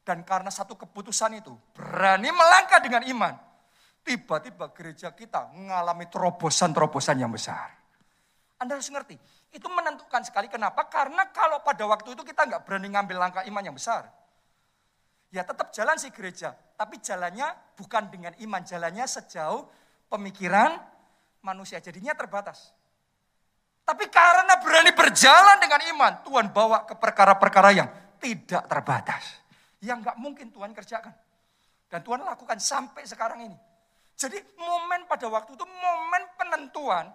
[0.02, 3.38] Dan karena satu keputusan itu, berani melangkah dengan iman,
[4.02, 7.70] tiba-tiba gereja kita mengalami terobosan-terobosan yang besar.
[8.58, 9.14] Anda harus ngerti,
[9.54, 13.62] itu menentukan sekali kenapa, karena kalau pada waktu itu kita nggak berani ngambil langkah iman
[13.62, 14.10] yang besar,
[15.34, 19.68] Ya tetap jalan sih gereja, tapi jalannya bukan dengan iman, jalannya sejauh
[20.08, 20.80] pemikiran
[21.44, 21.82] manusia.
[21.84, 22.72] Jadinya terbatas.
[23.86, 29.24] Tapi karena berani berjalan dengan iman, Tuhan bawa ke perkara-perkara yang tidak terbatas.
[29.84, 31.14] Yang nggak mungkin Tuhan kerjakan.
[31.86, 33.58] Dan Tuhan lakukan sampai sekarang ini.
[34.16, 37.12] Jadi momen pada waktu itu momen penentuan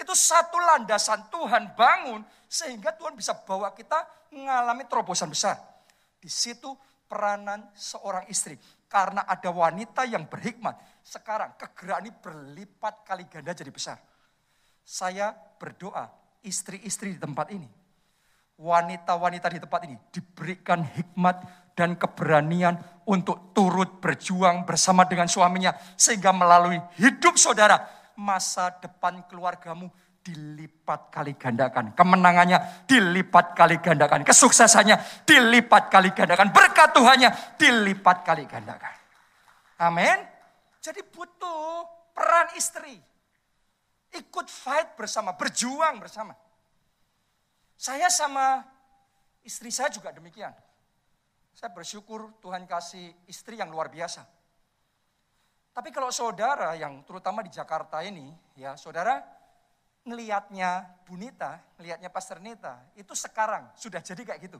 [0.00, 4.00] itu satu landasan Tuhan bangun sehingga Tuhan bisa bawa kita
[4.32, 5.60] mengalami terobosan besar.
[6.16, 6.72] Di situ
[7.10, 8.54] peranan seorang istri.
[8.86, 10.78] Karena ada wanita yang berhikmat.
[11.02, 13.98] Sekarang kegerakan ini berlipat kali ganda jadi besar.
[14.86, 16.06] Saya berdoa
[16.46, 17.66] istri-istri di tempat ini.
[18.60, 21.36] Wanita-wanita di tempat ini diberikan hikmat
[21.74, 22.76] dan keberanian
[23.08, 25.74] untuk turut berjuang bersama dengan suaminya.
[25.96, 29.88] Sehingga melalui hidup saudara, masa depan keluargamu
[30.20, 31.96] dilipat kali gandakan.
[31.96, 34.20] Kemenangannya dilipat kali gandakan.
[34.22, 36.52] Kesuksesannya dilipat kali gandakan.
[36.52, 38.94] Berkat Tuhannya dilipat kali gandakan.
[39.80, 40.18] Amin.
[40.80, 43.00] Jadi butuh peran istri.
[44.10, 46.34] Ikut fight bersama, berjuang bersama.
[47.78, 48.60] Saya sama
[49.46, 50.52] istri saya juga demikian.
[51.54, 54.26] Saya bersyukur Tuhan kasih istri yang luar biasa.
[55.70, 59.39] Tapi kalau saudara yang terutama di Jakarta ini, ya saudara
[60.04, 64.58] ngelihatnya Bunita, ngelihatnya Pastor Nita, itu sekarang sudah jadi kayak gitu.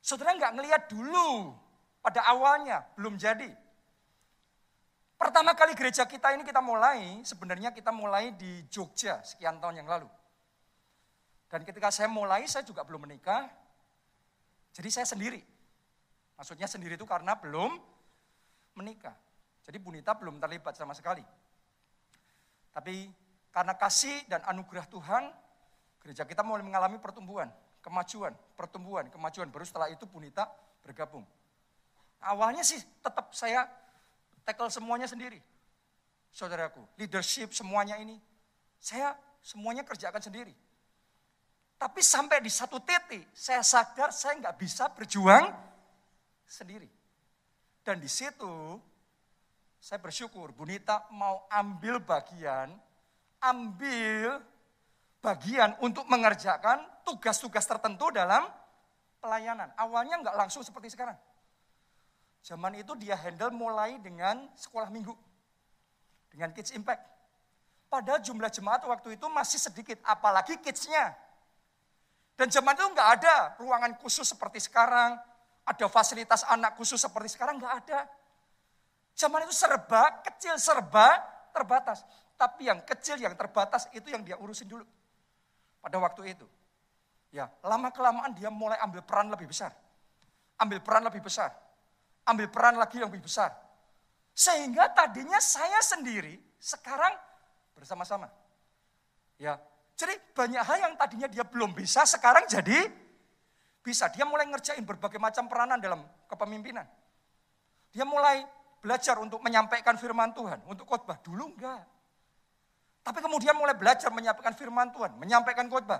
[0.00, 1.52] Saudara nggak ngelihat dulu,
[2.00, 3.52] pada awalnya belum jadi.
[5.20, 9.88] Pertama kali gereja kita ini kita mulai, sebenarnya kita mulai di Jogja sekian tahun yang
[9.88, 10.08] lalu.
[11.52, 13.50] Dan ketika saya mulai, saya juga belum menikah,
[14.72, 15.42] jadi saya sendiri.
[16.40, 17.76] Maksudnya sendiri itu karena belum
[18.80, 19.12] menikah.
[19.60, 21.20] Jadi Bunita belum terlibat sama sekali.
[22.72, 23.12] Tapi
[23.50, 25.30] karena kasih dan anugerah Tuhan,
[26.02, 27.50] gereja kita mulai mengalami pertumbuhan,
[27.82, 29.50] kemajuan, pertumbuhan, kemajuan.
[29.50, 30.46] Baru setelah itu Bunita
[30.86, 31.26] bergabung.
[32.22, 33.66] Awalnya sih tetap saya
[34.46, 35.42] tackle semuanya sendiri.
[36.30, 38.14] Saudaraku, leadership semuanya ini,
[38.78, 40.54] saya semuanya kerjakan sendiri.
[41.74, 45.48] Tapi sampai di satu titik, saya sadar saya nggak bisa berjuang
[46.44, 46.86] sendiri.
[47.80, 48.78] Dan di situ,
[49.80, 52.68] saya bersyukur Bunita mau ambil bagian
[53.40, 54.40] ambil
[55.20, 58.44] bagian untuk mengerjakan tugas-tugas tertentu dalam
[59.20, 59.68] pelayanan.
[59.76, 61.16] Awalnya nggak langsung seperti sekarang.
[62.40, 65.12] Zaman itu dia handle mulai dengan sekolah minggu.
[66.32, 67.04] Dengan Kids Impact.
[67.90, 71.10] Padahal jumlah jemaat waktu itu masih sedikit, apalagi kidsnya.
[72.38, 75.18] Dan zaman itu nggak ada ruangan khusus seperti sekarang,
[75.66, 78.06] ada fasilitas anak khusus seperti sekarang, nggak ada.
[79.18, 81.18] Zaman itu serba kecil, serba
[81.50, 82.06] terbatas.
[82.40, 84.88] Tapi yang kecil, yang terbatas itu yang dia urusin dulu.
[85.84, 86.48] Pada waktu itu.
[87.28, 89.76] Ya, lama kelamaan dia mulai ambil peran lebih besar.
[90.56, 91.52] Ambil peran lebih besar.
[92.24, 93.52] Ambil peran lagi yang lebih besar.
[94.32, 97.12] Sehingga tadinya saya sendiri sekarang
[97.76, 98.32] bersama-sama.
[99.36, 99.60] Ya,
[100.00, 102.88] jadi banyak hal yang tadinya dia belum bisa, sekarang jadi
[103.84, 104.08] bisa.
[104.16, 106.88] Dia mulai ngerjain berbagai macam peranan dalam kepemimpinan.
[107.92, 108.48] Dia mulai
[108.80, 111.20] belajar untuk menyampaikan firman Tuhan, untuk khotbah.
[111.20, 111.99] Dulu enggak.
[113.10, 115.98] Tapi kemudian mulai belajar menyampaikan firman Tuhan, menyampaikan khotbah.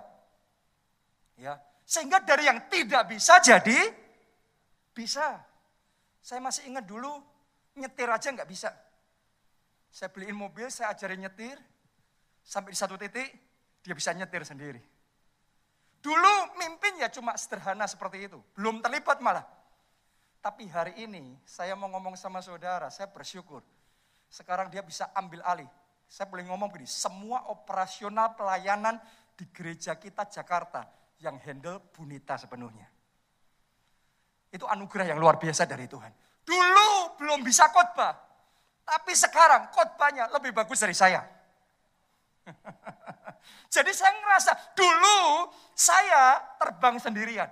[1.34, 3.90] Ya, sehingga dari yang tidak bisa jadi
[4.94, 5.42] bisa.
[6.22, 7.10] Saya masih ingat dulu
[7.74, 8.70] nyetir aja nggak bisa.
[9.90, 11.58] Saya beliin mobil, saya ajarin nyetir,
[12.44, 13.28] Sampai di satu titik,
[13.84, 14.82] dia bisa nyetir sendiri.
[16.00, 18.40] Dulu mimpin ya cuma sederhana seperti itu.
[18.56, 19.44] Belum terlibat malah.
[20.40, 23.60] Tapi hari ini saya mau ngomong sama saudara, saya bersyukur.
[24.32, 25.68] Sekarang dia bisa ambil alih.
[26.10, 28.98] Saya boleh ngomong begini, semua operasional pelayanan
[29.38, 30.82] di gereja kita Jakarta
[31.22, 32.90] yang handle Bunita sepenuhnya.
[34.50, 36.10] Itu anugerah yang luar biasa dari Tuhan.
[36.42, 38.18] Dulu belum bisa khotbah,
[38.82, 41.22] tapi sekarang khotbahnya lebih bagus dari saya.
[43.74, 45.46] Jadi saya ngerasa dulu
[45.78, 47.46] saya terbang sendirian.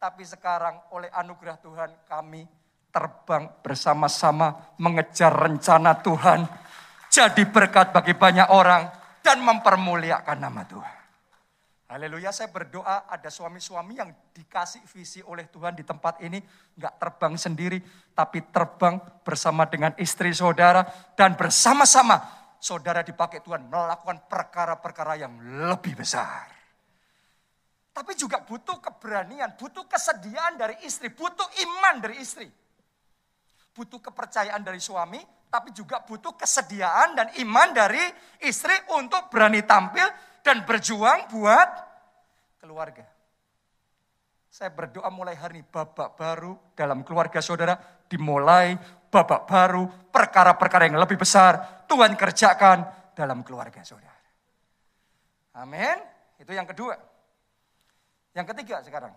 [0.00, 2.48] Tapi sekarang oleh anugerah Tuhan kami
[2.88, 6.48] terbang bersama-sama mengejar rencana Tuhan.
[7.08, 8.84] Jadi berkat bagi banyak orang
[9.24, 10.96] dan mempermuliakan nama Tuhan.
[11.88, 16.36] Haleluya, saya berdoa ada suami-suami yang dikasih visi oleh Tuhan di tempat ini.
[16.76, 17.80] Nggak terbang sendiri,
[18.12, 20.84] tapi terbang bersama dengan istri saudara.
[21.16, 22.20] Dan bersama-sama
[22.60, 26.52] saudara dipakai Tuhan melakukan perkara-perkara yang lebih besar.
[27.96, 32.52] Tapi juga butuh keberanian, butuh kesediaan dari istri, butuh iman dari istri.
[33.72, 38.00] Butuh kepercayaan dari suami, tapi juga butuh kesediaan dan iman dari
[38.44, 40.04] istri untuk berani tampil
[40.44, 41.68] dan berjuang buat
[42.60, 43.04] keluarga.
[44.48, 47.76] Saya berdoa mulai hari ini babak baru dalam keluarga saudara
[48.08, 48.76] dimulai
[49.08, 52.84] babak baru, perkara-perkara yang lebih besar Tuhan kerjakan
[53.16, 54.16] dalam keluarga saudara.
[55.56, 55.96] Amin.
[56.38, 56.94] Itu yang kedua.
[58.36, 59.12] Yang ketiga sekarang.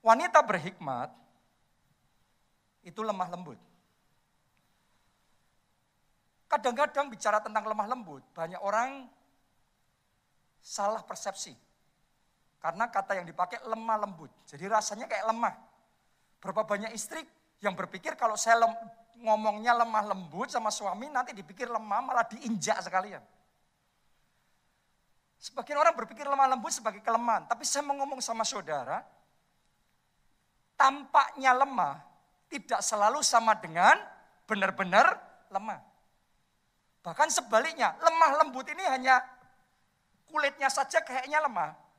[0.00, 1.12] Wanita berhikmat
[2.84, 3.58] itu lemah lembut.
[6.50, 9.06] Kadang-kadang bicara tentang lemah lembut, banyak orang
[10.58, 11.54] salah persepsi.
[12.58, 14.28] Karena kata yang dipakai lemah lembut.
[14.50, 15.54] Jadi rasanya kayak lemah.
[16.42, 17.22] Berapa banyak istri
[17.62, 18.72] yang berpikir kalau saya lem,
[19.22, 23.22] ngomongnya lemah lembut sama suami nanti dipikir lemah malah diinjak sekalian.
[25.40, 27.48] Sebagian orang berpikir lemah lembut sebagai kelemahan.
[27.48, 29.00] Tapi saya mau ngomong sama saudara,
[30.76, 31.96] tampaknya lemah
[32.52, 33.96] tidak selalu sama dengan
[34.44, 35.16] benar-benar
[35.48, 35.89] lemah.
[37.00, 39.20] Bahkan sebaliknya, lemah lembut ini hanya
[40.28, 41.90] kulitnya saja kayaknya lemah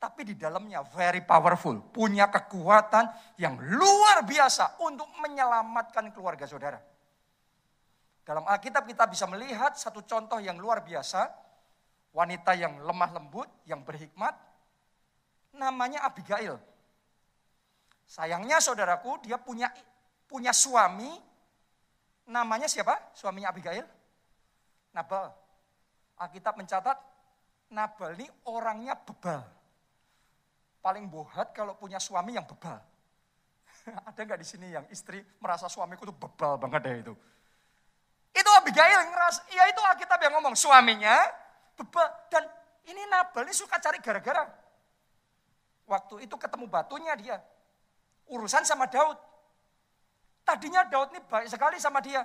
[0.00, 3.04] tapi di dalamnya very powerful, punya kekuatan
[3.36, 6.80] yang luar biasa untuk menyelamatkan keluarga saudara.
[8.24, 11.28] Dalam Alkitab kita bisa melihat satu contoh yang luar biasa,
[12.16, 14.32] wanita yang lemah lembut, yang berhikmat,
[15.52, 16.56] namanya Abigail.
[18.08, 19.68] Sayangnya saudaraku, dia punya
[20.24, 21.12] punya suami,
[22.24, 23.12] namanya siapa?
[23.12, 23.84] Suaminya Abigail?
[24.92, 25.30] Nabal.
[26.20, 26.98] Alkitab mencatat,
[27.72, 29.60] Nabal ini orangnya bebal
[30.80, 32.80] paling bohat kalau punya suami yang bebal.
[34.08, 37.14] Ada nggak di sini yang istri merasa suamiku tuh bebal banget deh itu.
[38.32, 41.20] Itu Abigail ngeras, ya itu Alkitab yang ngomong suaminya
[41.76, 42.44] bebal dan
[42.88, 44.48] ini Nabal ini suka cari gara-gara.
[45.84, 47.36] Waktu itu ketemu batunya dia.
[48.30, 49.18] Urusan sama Daud.
[50.46, 52.22] Tadinya Daud ini baik sekali sama dia.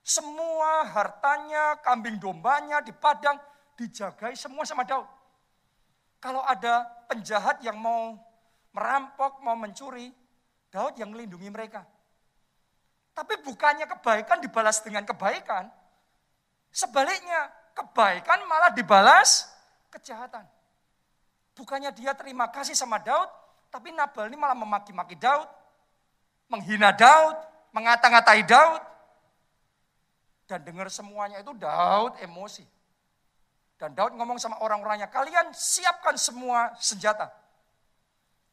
[0.00, 3.36] Semua hartanya, kambing dombanya di padang
[3.76, 5.06] dijagai semua sama Daud.
[6.20, 8.16] Kalau ada penjahat yang mau
[8.76, 10.12] merampok, mau mencuri,
[10.68, 11.82] Daud yang melindungi mereka.
[13.16, 15.66] Tapi bukannya kebaikan dibalas dengan kebaikan.
[16.70, 19.50] Sebaliknya, kebaikan malah dibalas
[19.90, 20.46] kejahatan.
[21.56, 23.28] Bukannya dia terima kasih sama Daud,
[23.68, 25.44] tapi Nabal ini malah memaki-maki Daud,
[26.48, 27.36] menghina Daud,
[27.74, 28.82] mengata-ngatai Daud.
[30.50, 32.66] Dan dengar semuanya itu Daud emosi.
[33.78, 37.30] Dan Daud ngomong sama orang-orangnya, kalian siapkan semua senjata.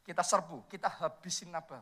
[0.05, 1.81] Kita serbu, kita habisin Nabal.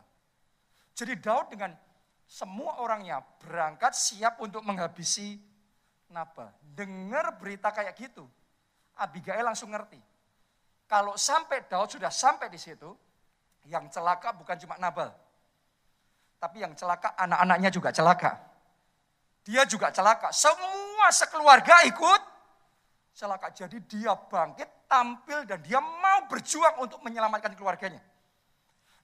[0.96, 1.76] Jadi Daud dengan
[2.24, 5.36] semua orangnya berangkat siap untuk menghabisi
[6.08, 6.48] Nabal.
[6.64, 8.24] Dengar berita kayak gitu,
[8.96, 10.00] Abigail langsung ngerti.
[10.88, 12.88] Kalau sampai Daud sudah sampai di situ,
[13.68, 15.12] yang celaka bukan cuma Nabal.
[16.40, 18.45] Tapi yang celaka anak-anaknya juga celaka.
[19.46, 20.34] Dia juga celaka.
[20.34, 22.22] Semua sekeluarga ikut
[23.14, 23.54] celaka.
[23.54, 28.02] Jadi dia bangkit, tampil dan dia mau berjuang untuk menyelamatkan keluarganya.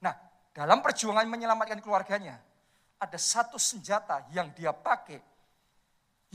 [0.03, 0.11] Nah,
[0.51, 2.43] dalam perjuangan menyelamatkan keluarganya,
[2.99, 5.23] ada satu senjata yang dia pakai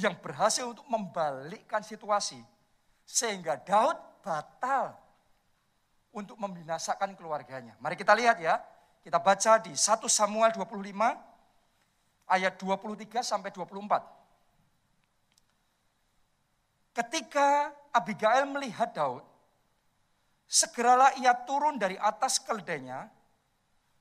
[0.00, 2.40] yang berhasil untuk membalikkan situasi
[3.04, 4.96] sehingga Daud batal
[6.16, 7.76] untuk membinasakan keluarganya.
[7.76, 8.56] Mari kita lihat ya.
[9.04, 11.27] Kita baca di 1 Samuel 25
[12.28, 14.18] ayat 23 sampai 24.
[16.94, 19.24] Ketika Abigail melihat Daud,
[20.48, 23.08] segeralah ia turun dari atas keledainya,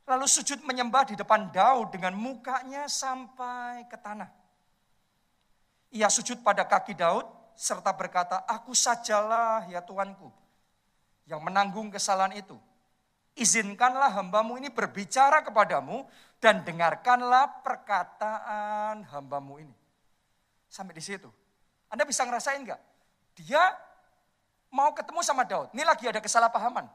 [0.08, 4.32] lalu sujud menyembah di depan Daud dengan mukanya sampai ke tanah.
[5.96, 10.30] Ia sujud pada kaki Daud serta berkata, aku sajalah ya Tuanku
[11.28, 12.56] yang menanggung kesalahan itu.
[13.38, 19.76] Izinkanlah hambamu ini berbicara kepadamu dan dengarkanlah perkataan hambamu ini.
[20.70, 21.30] Sampai di situ.
[21.90, 22.82] Anda bisa ngerasain nggak?
[23.42, 23.74] Dia
[24.74, 25.74] mau ketemu sama Daud.
[25.74, 26.86] Ini lagi ada kesalahpahaman.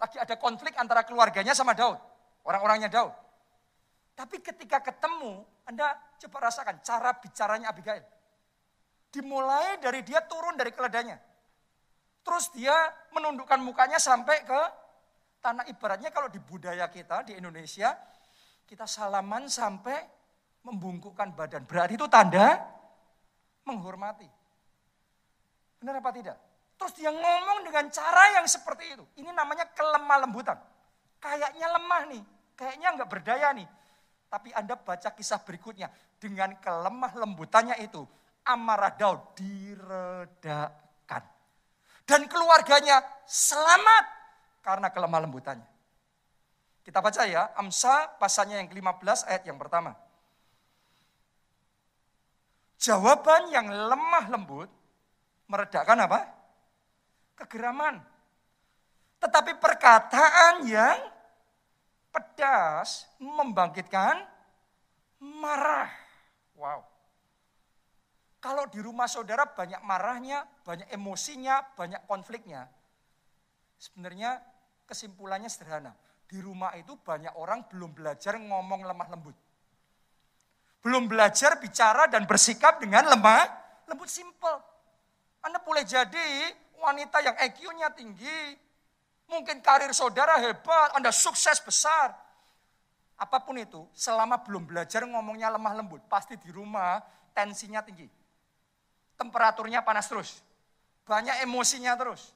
[0.00, 1.96] Lagi ada konflik antara keluarganya sama Daud.
[2.44, 3.12] Orang-orangnya Daud.
[4.16, 8.04] Tapi ketika ketemu, Anda coba rasakan cara bicaranya Abigail.
[9.08, 11.16] Dimulai dari dia turun dari keledanya.
[12.20, 12.74] Terus dia
[13.16, 14.60] menundukkan mukanya sampai ke
[15.40, 17.96] tanah ibaratnya kalau di budaya kita di Indonesia,
[18.70, 19.98] kita salaman sampai
[20.62, 21.66] membungkukkan badan.
[21.66, 22.62] Berarti itu tanda
[23.66, 24.30] menghormati.
[25.82, 26.38] Benar apa tidak?
[26.78, 29.02] Terus dia ngomong dengan cara yang seperti itu.
[29.18, 30.54] Ini namanya kelemah lembutan.
[31.18, 32.22] Kayaknya lemah nih,
[32.54, 33.66] kayaknya nggak berdaya nih.
[34.30, 35.90] Tapi Anda baca kisah berikutnya.
[36.22, 38.06] Dengan kelemah lembutannya itu,
[38.46, 41.22] amarah Daud diredakan.
[42.06, 44.04] Dan keluarganya selamat
[44.62, 45.69] karena kelemah lembutannya.
[46.80, 49.92] Kita baca ya, Amsa pasalnya yang ke-15 ayat yang pertama.
[52.80, 54.70] Jawaban yang lemah lembut
[55.44, 56.20] meredakan apa?
[57.36, 58.00] Kegeraman.
[59.20, 60.96] Tetapi perkataan yang
[62.08, 64.24] pedas membangkitkan
[65.20, 65.92] marah.
[66.56, 66.88] Wow.
[68.40, 72.72] Kalau di rumah saudara banyak marahnya, banyak emosinya, banyak konfliknya.
[73.76, 74.40] Sebenarnya
[74.88, 75.92] kesimpulannya sederhana.
[76.30, 79.34] Di rumah itu banyak orang belum belajar ngomong lemah lembut.
[80.80, 83.50] Belum belajar bicara dan bersikap dengan lemah,
[83.90, 84.62] lembut simple.
[85.42, 88.54] Anda boleh jadi wanita yang EQ-nya tinggi.
[89.26, 92.14] Mungkin karir saudara hebat, Anda sukses besar.
[93.18, 97.02] Apa pun itu, selama belum belajar ngomongnya lemah lembut, pasti di rumah
[97.34, 98.20] tensinya tinggi
[99.20, 100.40] temperaturnya panas terus.
[101.04, 102.32] Banyak emosinya terus.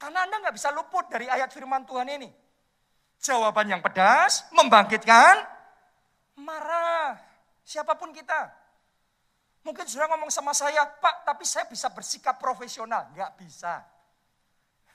[0.00, 2.32] Karena Anda nggak bisa luput dari ayat firman Tuhan ini.
[3.20, 5.44] Jawaban yang pedas membangkitkan
[6.40, 7.20] marah.
[7.62, 8.48] Siapa pun kita.
[9.60, 13.12] Mungkin sudah ngomong sama saya, Pak, tapi saya bisa bersikap profesional.
[13.12, 13.84] Nggak bisa.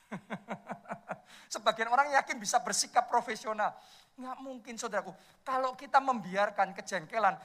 [1.53, 3.77] Sebagian orang yakin bisa bersikap profesional.
[4.17, 5.13] Nggak mungkin saudaraku.
[5.45, 7.37] Kalau kita membiarkan kejengkelan,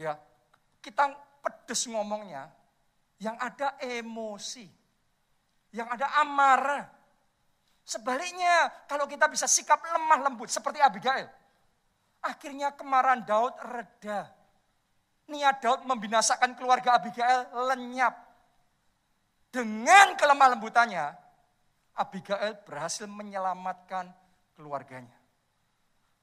[0.00, 0.16] ya
[0.80, 1.12] kita
[1.44, 2.48] pedes ngomongnya,
[3.20, 4.64] yang ada emosi,
[5.76, 6.88] yang ada amarah.
[7.84, 11.28] Sebaliknya, kalau kita bisa sikap lemah lembut seperti Abigail,
[12.24, 14.32] akhirnya kemarahan Daud reda.
[15.28, 18.16] Niat Daud membinasakan keluarga Abigail lenyap.
[19.52, 21.12] Dengan kelemah lembutannya,
[21.94, 24.08] Abigail berhasil menyelamatkan
[24.56, 25.14] keluarganya.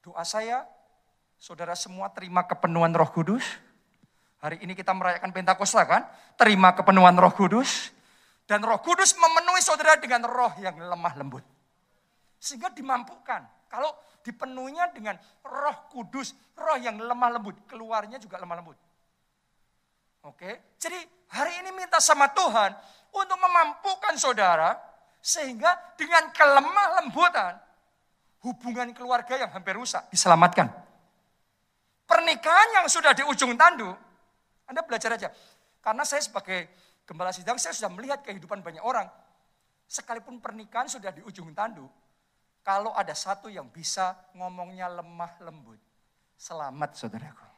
[0.02, 0.66] Doa saya,
[1.38, 3.46] saudara semua terima kepenuhan roh kudus,
[4.42, 6.02] Hari ini kita merayakan Pentakosta kan?
[6.34, 7.94] Terima kepenuhan roh kudus.
[8.50, 11.46] Dan roh kudus memenuhi saudara dengan roh yang lemah lembut.
[12.42, 13.46] Sehingga dimampukan.
[13.70, 13.94] Kalau
[14.26, 15.16] dipenuhinya dengan
[15.46, 17.56] roh kudus, roh yang lemah lembut.
[17.70, 18.78] Keluarnya juga lemah lembut.
[20.26, 20.98] Oke, jadi
[21.34, 22.74] hari ini minta sama Tuhan
[23.10, 24.78] untuk memampukan saudara
[25.18, 27.58] sehingga dengan kelemah lembutan
[28.46, 30.70] hubungan keluarga yang hampir rusak diselamatkan.
[32.06, 33.98] Pernikahan yang sudah di ujung tanduk
[34.72, 35.28] anda belajar aja.
[35.84, 36.72] Karena saya sebagai
[37.04, 39.12] gembala sidang, saya sudah melihat kehidupan banyak orang.
[39.84, 41.92] Sekalipun pernikahan sudah di ujung tanduk,
[42.62, 45.82] kalau ada satu yang bisa ngomongnya lemah lembut,
[46.38, 47.50] selamat saudaraku.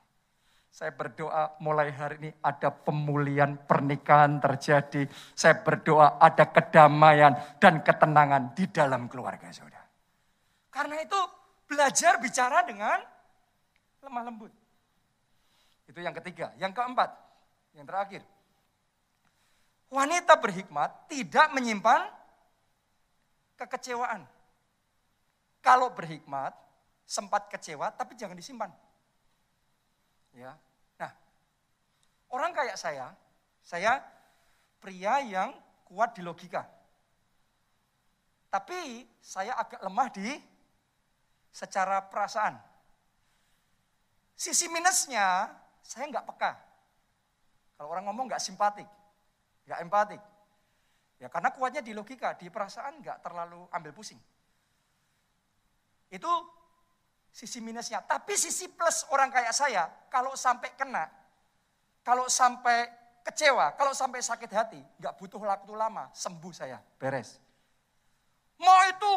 [0.73, 5.05] Saya berdoa mulai hari ini ada pemulihan pernikahan terjadi.
[5.37, 9.85] Saya berdoa ada kedamaian dan ketenangan di dalam keluarga saudara.
[10.73, 11.19] Karena itu
[11.69, 12.97] belajar bicara dengan
[14.01, 14.49] lemah lembut.
[15.85, 16.57] Itu yang ketiga.
[16.57, 17.09] Yang keempat,
[17.77, 18.25] yang terakhir.
[19.93, 22.09] Wanita berhikmat tidak menyimpan
[23.61, 24.25] kekecewaan.
[25.63, 26.51] Kalau berhikmat,
[27.07, 28.67] sempat kecewa tapi jangan disimpan.
[30.35, 30.59] Ya.
[30.99, 31.11] Nah,
[32.27, 33.15] orang kayak saya,
[33.63, 34.03] saya
[34.83, 35.55] pria yang
[35.87, 36.67] kuat di logika.
[38.51, 40.29] Tapi saya agak lemah di
[41.47, 42.59] secara perasaan.
[44.35, 45.47] Sisi minusnya,
[45.79, 46.51] saya nggak peka.
[47.79, 48.85] Kalau orang ngomong nggak simpatik,
[49.63, 50.21] nggak empatik.
[51.21, 54.19] Ya karena kuatnya di logika, di perasaan nggak terlalu ambil pusing.
[56.13, 56.29] Itu
[57.33, 58.05] sisi minusnya.
[58.05, 61.09] Tapi sisi plus orang kayak saya, kalau sampai kena,
[62.05, 62.85] kalau sampai
[63.25, 67.41] kecewa, kalau sampai sakit hati, nggak butuh waktu lama, sembuh saya, beres.
[68.61, 69.11] Mau itu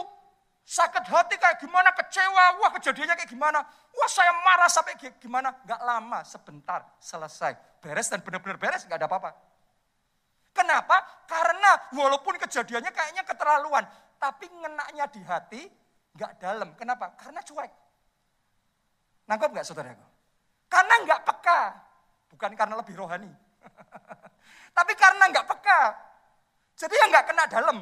[0.64, 3.60] sakit hati kayak gimana, kecewa, wah kejadiannya kayak gimana,
[3.92, 7.52] wah saya marah sampai gimana, nggak lama, sebentar, selesai,
[7.84, 9.30] beres dan benar-benar beres, nggak ada apa-apa.
[10.56, 10.96] Kenapa?
[11.28, 13.84] Karena walaupun kejadiannya kayaknya keterlaluan,
[14.16, 15.62] tapi ngenaknya di hati
[16.16, 16.72] nggak dalam.
[16.74, 17.12] Kenapa?
[17.14, 17.72] Karena cuek.
[19.28, 20.06] Nangkep nggak saudaraku?
[20.66, 21.60] Karena nggak peka,
[22.32, 23.30] bukan karena lebih rohani.
[24.76, 25.80] tapi karena nggak peka.
[26.76, 27.78] Jadi ya nggak kena dalam.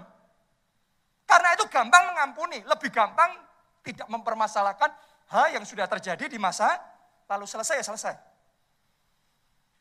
[1.24, 3.32] Karena itu gampang mengampuni, lebih gampang
[3.80, 4.90] tidak mempermasalahkan
[5.32, 6.76] hal yang sudah terjadi di masa
[7.28, 8.14] lalu selesai ya selesai.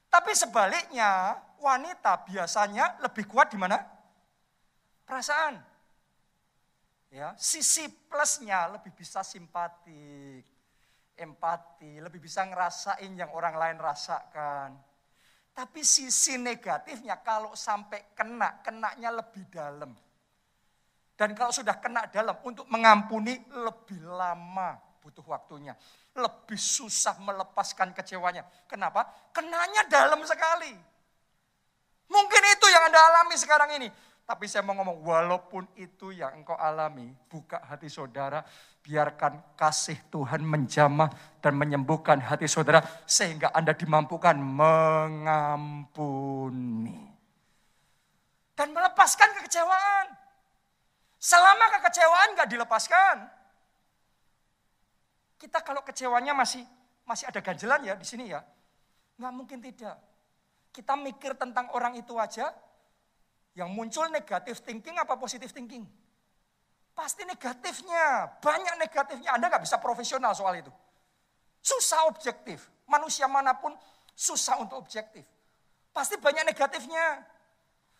[0.08, 3.82] Tapi sebaliknya, wanita biasanya lebih kuat di mana?
[5.10, 5.73] Perasaan.
[7.14, 10.42] Ya, sisi plusnya lebih bisa simpatik,
[11.14, 14.74] empati, lebih bisa ngerasain yang orang lain rasakan.
[15.54, 19.94] Tapi sisi negatifnya kalau sampai kena, kenanya lebih dalam.
[21.14, 25.78] Dan kalau sudah kena dalam untuk mengampuni lebih lama butuh waktunya.
[26.18, 28.42] Lebih susah melepaskan kecewanya.
[28.66, 29.06] Kenapa?
[29.30, 30.74] Kenanya dalam sekali.
[32.10, 33.88] Mungkin itu yang Anda alami sekarang ini.
[34.24, 38.40] Tapi saya mau ngomong, walaupun itu yang engkau alami, buka hati saudara,
[38.80, 41.12] biarkan kasih Tuhan menjamah
[41.44, 45.84] dan menyembuhkan hati saudara, sehingga Anda dimampukan mengampuni.
[48.56, 50.16] Dan melepaskan kekecewaan.
[51.20, 53.28] Selama kekecewaan nggak dilepaskan,
[55.36, 56.64] kita kalau kecewanya masih
[57.04, 58.40] masih ada ganjelan ya di sini ya,
[59.20, 60.00] nggak mungkin tidak.
[60.72, 62.56] Kita mikir tentang orang itu aja,
[63.54, 65.86] yang muncul negatif thinking apa positif thinking?
[66.94, 69.34] Pasti negatifnya, banyak negatifnya.
[69.34, 70.70] Anda nggak bisa profesional soal itu.
[71.62, 72.70] Susah objektif.
[72.86, 73.74] Manusia mana pun
[74.14, 75.26] susah untuk objektif.
[75.90, 77.26] Pasti banyak negatifnya.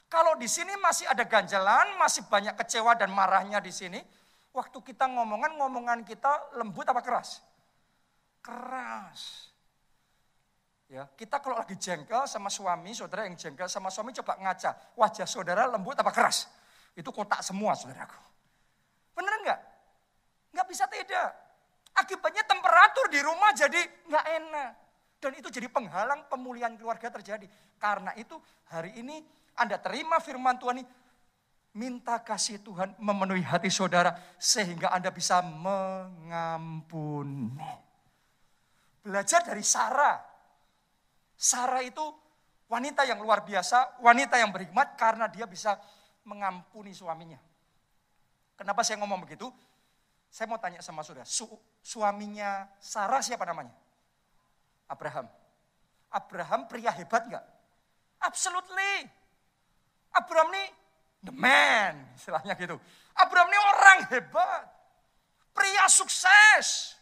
[0.10, 3.98] Kalau di sini masih ada ganjalan, masih banyak kecewa dan marahnya di sini,
[4.54, 7.42] waktu kita ngomongan, ngomongan kita lembut apa keras?
[8.46, 9.53] Keras.
[10.94, 15.26] Ya, kita kalau lagi jengkel sama suami, saudara yang jengkel sama suami coba ngaca, wajah
[15.26, 16.46] saudara lembut apa keras?
[16.94, 18.14] Itu kotak semua saudaraku.
[19.18, 19.60] Bener enggak?
[20.54, 21.34] Enggak bisa tidak.
[21.98, 24.70] Akibatnya temperatur di rumah jadi enggak enak.
[25.18, 27.50] Dan itu jadi penghalang pemulihan keluarga terjadi.
[27.82, 28.38] Karena itu
[28.70, 29.26] hari ini
[29.58, 30.86] anda terima firman Tuhan ini,
[31.78, 36.34] minta kasih Tuhan memenuhi hati saudara sehingga Anda bisa mengampuni.
[39.06, 40.33] Belajar dari Sarah.
[41.44, 42.00] Sarah itu
[42.72, 45.76] wanita yang luar biasa, wanita yang berhikmat karena dia bisa
[46.24, 47.36] mengampuni suaminya.
[48.56, 49.52] Kenapa saya ngomong begitu?
[50.32, 51.44] Saya mau tanya sama saudara, su
[51.84, 53.76] suaminya Sarah siapa namanya?
[54.88, 55.28] Abraham.
[56.16, 57.46] Abraham pria hebat nggak?
[58.24, 59.12] Absolutely.
[60.16, 60.66] Abraham ini
[61.28, 62.80] the man, istilahnya gitu.
[63.20, 64.64] Abraham ini orang hebat,
[65.52, 66.96] pria sukses.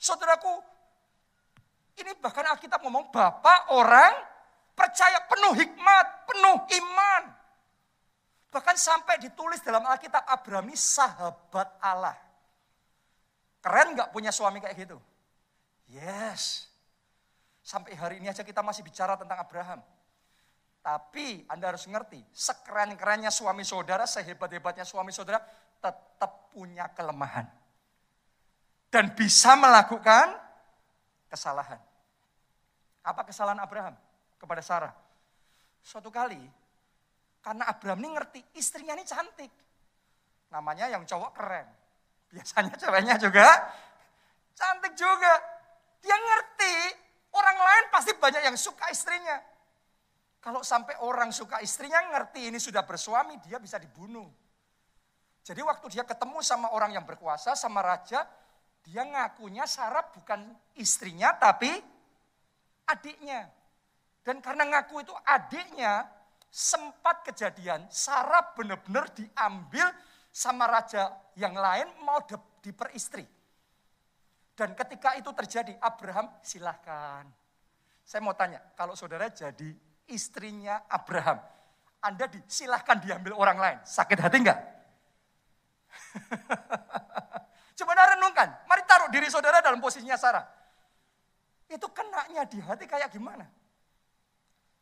[0.00, 0.64] Saudaraku,
[1.98, 4.14] ini bahkan Alkitab ngomong bapak orang
[4.76, 7.22] percaya penuh hikmat, penuh iman.
[8.50, 12.18] Bahkan sampai ditulis dalam Alkitab Abraham ini sahabat Allah.
[13.60, 14.98] Keren nggak punya suami kayak gitu?
[15.92, 16.66] Yes.
[17.60, 19.78] Sampai hari ini aja kita masih bicara tentang Abraham.
[20.80, 25.44] Tapi Anda harus ngerti, sekeren-kerennya suami saudara, sehebat-hebatnya suami saudara,
[25.76, 27.44] tetap punya kelemahan.
[28.88, 30.49] Dan bisa melakukan
[31.30, 31.78] kesalahan.
[33.06, 33.94] Apa kesalahan Abraham
[34.36, 34.92] kepada Sarah?
[35.80, 36.42] Suatu kali,
[37.40, 39.48] karena Abraham ini ngerti, istrinya ini cantik.
[40.52, 41.64] Namanya yang cowok keren.
[42.34, 43.46] Biasanya ceweknya juga
[44.60, 45.32] cantik juga.
[46.04, 46.74] Dia ngerti,
[47.32, 49.40] orang lain pasti banyak yang suka istrinya.
[50.40, 54.28] Kalau sampai orang suka istrinya ngerti ini sudah bersuami, dia bisa dibunuh.
[55.44, 58.24] Jadi waktu dia ketemu sama orang yang berkuasa, sama raja,
[58.84, 60.40] Dia ngakunya Sarah bukan
[60.80, 61.68] istrinya tapi
[62.88, 63.48] adiknya.
[64.20, 66.04] Dan karena ngaku itu adiknya,
[66.50, 69.86] sempat kejadian Sarah benar-benar diambil
[70.30, 72.18] sama raja yang lain mau
[72.60, 73.24] diperistri.
[74.54, 77.24] Dan ketika itu terjadi, Abraham silahkan.
[78.04, 79.72] Saya mau tanya, kalau saudara jadi
[80.10, 81.40] istrinya Abraham,
[82.02, 84.60] Anda disilahkan diambil orang lain, sakit hati enggak?
[87.80, 90.44] Coba renungkan, mari taruh diri saudara dalam posisinya Sarah.
[91.64, 93.48] Itu kenaknya di hati kayak gimana?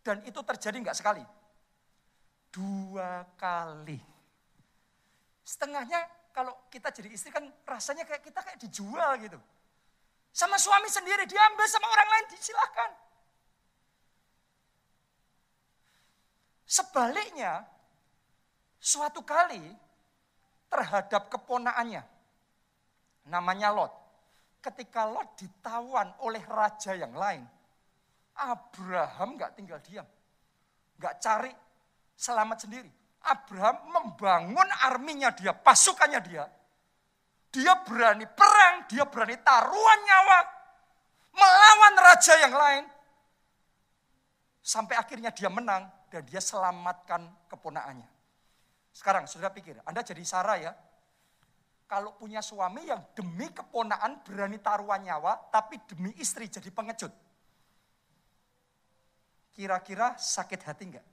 [0.02, 1.22] Dan itu terjadi enggak sekali?
[2.50, 4.02] Dua kali.
[5.46, 9.38] Setengahnya kalau kita jadi istri kan rasanya kayak kita kayak dijual gitu.
[10.34, 12.90] Sama suami sendiri, diambil sama orang lain, disilahkan.
[16.66, 17.62] Sebaliknya,
[18.82, 19.62] suatu kali
[20.66, 22.02] terhadap keponaannya,
[23.28, 23.92] namanya Lot.
[24.58, 27.44] Ketika Lot ditawan oleh raja yang lain,
[28.34, 30.06] Abraham gak tinggal diam.
[30.98, 31.52] Gak cari
[32.18, 32.90] selamat sendiri.
[33.28, 36.44] Abraham membangun arminya dia, pasukannya dia,
[37.48, 40.38] dia berani perang, dia berani taruhan nyawa.
[41.38, 42.84] Melawan raja yang lain.
[44.58, 48.08] Sampai akhirnya dia menang dan dia selamatkan keponaannya.
[48.92, 50.72] Sekarang sudah pikir, Anda jadi Sarah ya.
[51.88, 57.08] Kalau punya suami yang demi keponaan berani taruhan nyawa, tapi demi istri jadi pengecut.
[59.56, 61.06] Kira-kira sakit hati enggak?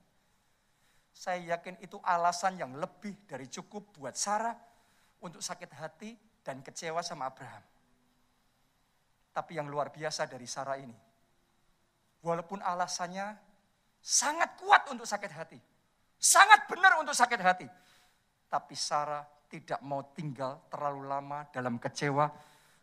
[1.16, 4.52] Saya yakin itu alasan yang lebih dari cukup buat Sarah
[5.24, 6.12] untuk sakit hati
[6.44, 7.64] dan kecewa sama Abraham.
[9.32, 10.92] Tapi yang luar biasa dari Sarah ini,
[12.20, 13.32] walaupun alasannya
[13.96, 15.60] sangat kuat untuk sakit hati,
[16.20, 17.68] sangat benar untuk sakit hati,
[18.52, 22.30] tapi Sarah tidak mau tinggal terlalu lama dalam kecewa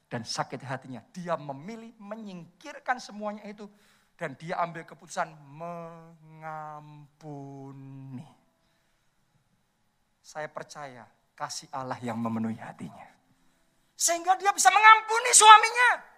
[0.07, 1.01] dan sakit hatinya.
[1.09, 3.67] Dia memilih menyingkirkan semuanya itu
[4.13, 7.01] dan dia ambil keputusan mengampuni.
[10.23, 11.03] Saya percaya
[11.33, 13.09] kasih Allah yang memenuhi hatinya.
[13.97, 16.13] Sehingga dia bisa mengampuni suaminya.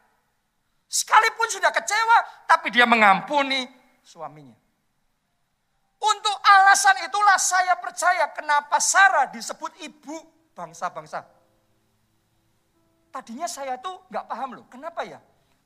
[0.85, 3.65] Sekalipun sudah kecewa, tapi dia mengampuni
[4.05, 4.55] suaminya.
[6.05, 11.27] Untuk alasan itulah saya percaya kenapa Sarah disebut ibu bangsa-bangsa.
[13.11, 15.19] Tadinya saya tuh nggak paham loh, kenapa ya?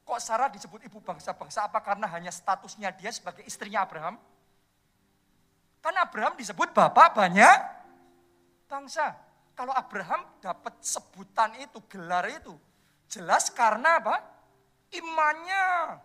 [0.04, 1.70] Kok Sarah disebut ibu bangsa-bangsa?
[1.70, 4.18] Apa karena hanya statusnya dia sebagai istrinya Abraham?
[5.80, 7.58] Karena Abraham disebut bapak banyak
[8.66, 9.14] bangsa.
[9.54, 12.56] Kalau Abraham dapat sebutan itu, gelar itu,
[13.06, 14.18] jelas karena apa?
[14.94, 16.00] Imannya.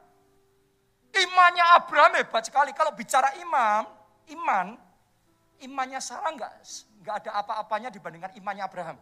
[1.14, 2.74] Imannya Abraham hebat sekali.
[2.74, 3.86] Kalau bicara imam,
[4.34, 4.74] iman,
[5.62, 6.50] imannya Sarah enggak,
[7.04, 8.96] enggak ada apa-apanya dibandingkan imannya Abraham.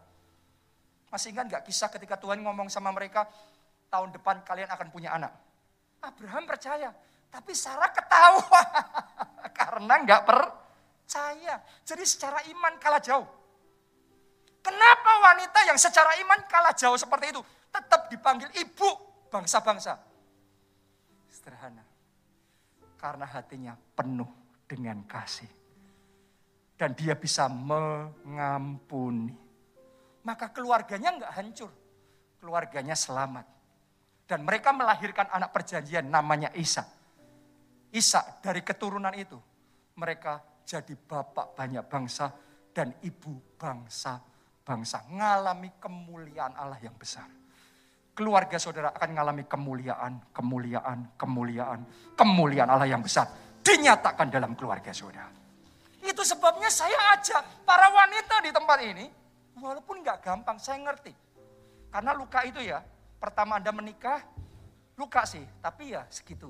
[1.07, 3.31] Masih ingat enggak kisah ketika Tuhan ngomong sama mereka,
[3.87, 5.31] tahun depan kalian akan punya anak.
[6.03, 6.91] Abraham percaya,
[7.31, 8.43] tapi Sarah ketawa
[9.63, 11.63] karena enggak percaya.
[11.87, 13.29] Jadi secara iman kalah jauh.
[14.67, 18.91] Kenapa wanita yang secara iman kalah jauh seperti itu tetap dipanggil ibu
[19.31, 19.95] bangsa-bangsa?
[21.31, 21.87] Sederhana.
[22.99, 24.27] Karena hatinya penuh
[24.67, 25.62] dengan kasih.
[26.83, 29.31] Dan dia bisa mengampuni.
[30.27, 31.71] Maka keluarganya enggak hancur.
[32.43, 33.47] Keluarganya selamat.
[34.27, 36.83] Dan mereka melahirkan anak perjanjian namanya Isa.
[37.95, 39.39] Isa dari keturunan itu.
[39.95, 42.35] Mereka jadi bapak banyak bangsa
[42.75, 44.19] dan ibu bangsa
[44.67, 47.31] bangsa ngalami kemuliaan Allah yang besar.
[48.11, 51.81] Keluarga saudara akan mengalami kemuliaan, kemuliaan, kemuliaan,
[52.19, 53.31] kemuliaan Allah yang besar.
[53.63, 55.42] Dinyatakan dalam keluarga saudara.
[56.23, 59.11] Itu sebabnya saya ajak para wanita di tempat ini,
[59.59, 61.11] walaupun nggak gampang, saya ngerti.
[61.91, 62.79] Karena luka itu ya,
[63.19, 64.23] pertama Anda menikah,
[64.95, 66.47] luka sih, tapi ya segitu.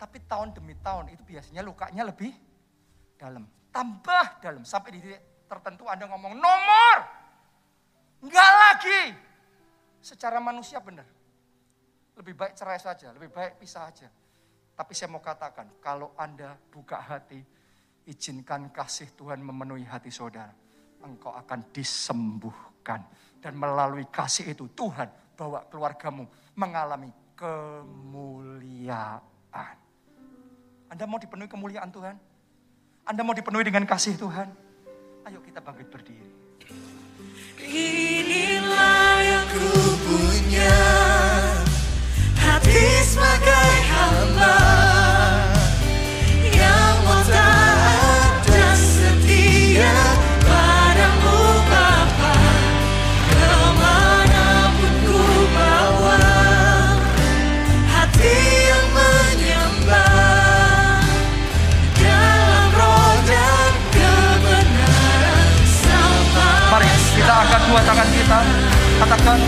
[0.00, 2.32] Tapi tahun demi tahun itu biasanya lukanya lebih
[3.20, 3.44] dalam.
[3.68, 6.96] Tambah dalam, sampai di titik tertentu Anda ngomong nomor.
[8.24, 9.12] Enggak lagi.
[10.00, 11.04] Secara manusia benar.
[12.16, 14.08] Lebih baik cerai saja, lebih baik pisah aja.
[14.72, 17.44] Tapi saya mau katakan, kalau Anda buka hati,
[18.08, 20.52] izinkan kasih Tuhan memenuhi hati saudara.
[21.04, 23.04] Engkau akan disembuhkan.
[23.40, 26.24] Dan melalui kasih itu Tuhan bawa keluargamu
[26.56, 29.20] mengalami kemuliaan.
[30.88, 32.16] Anda mau dipenuhi kemuliaan Tuhan?
[33.04, 34.48] Anda mau dipenuhi dengan kasih Tuhan?
[35.28, 36.30] Ayo kita bangkit berdiri.
[37.64, 39.68] Inilah yang ku
[40.04, 40.72] punya,
[68.24, 68.40] kita.
[69.04, 69.38] Katakan,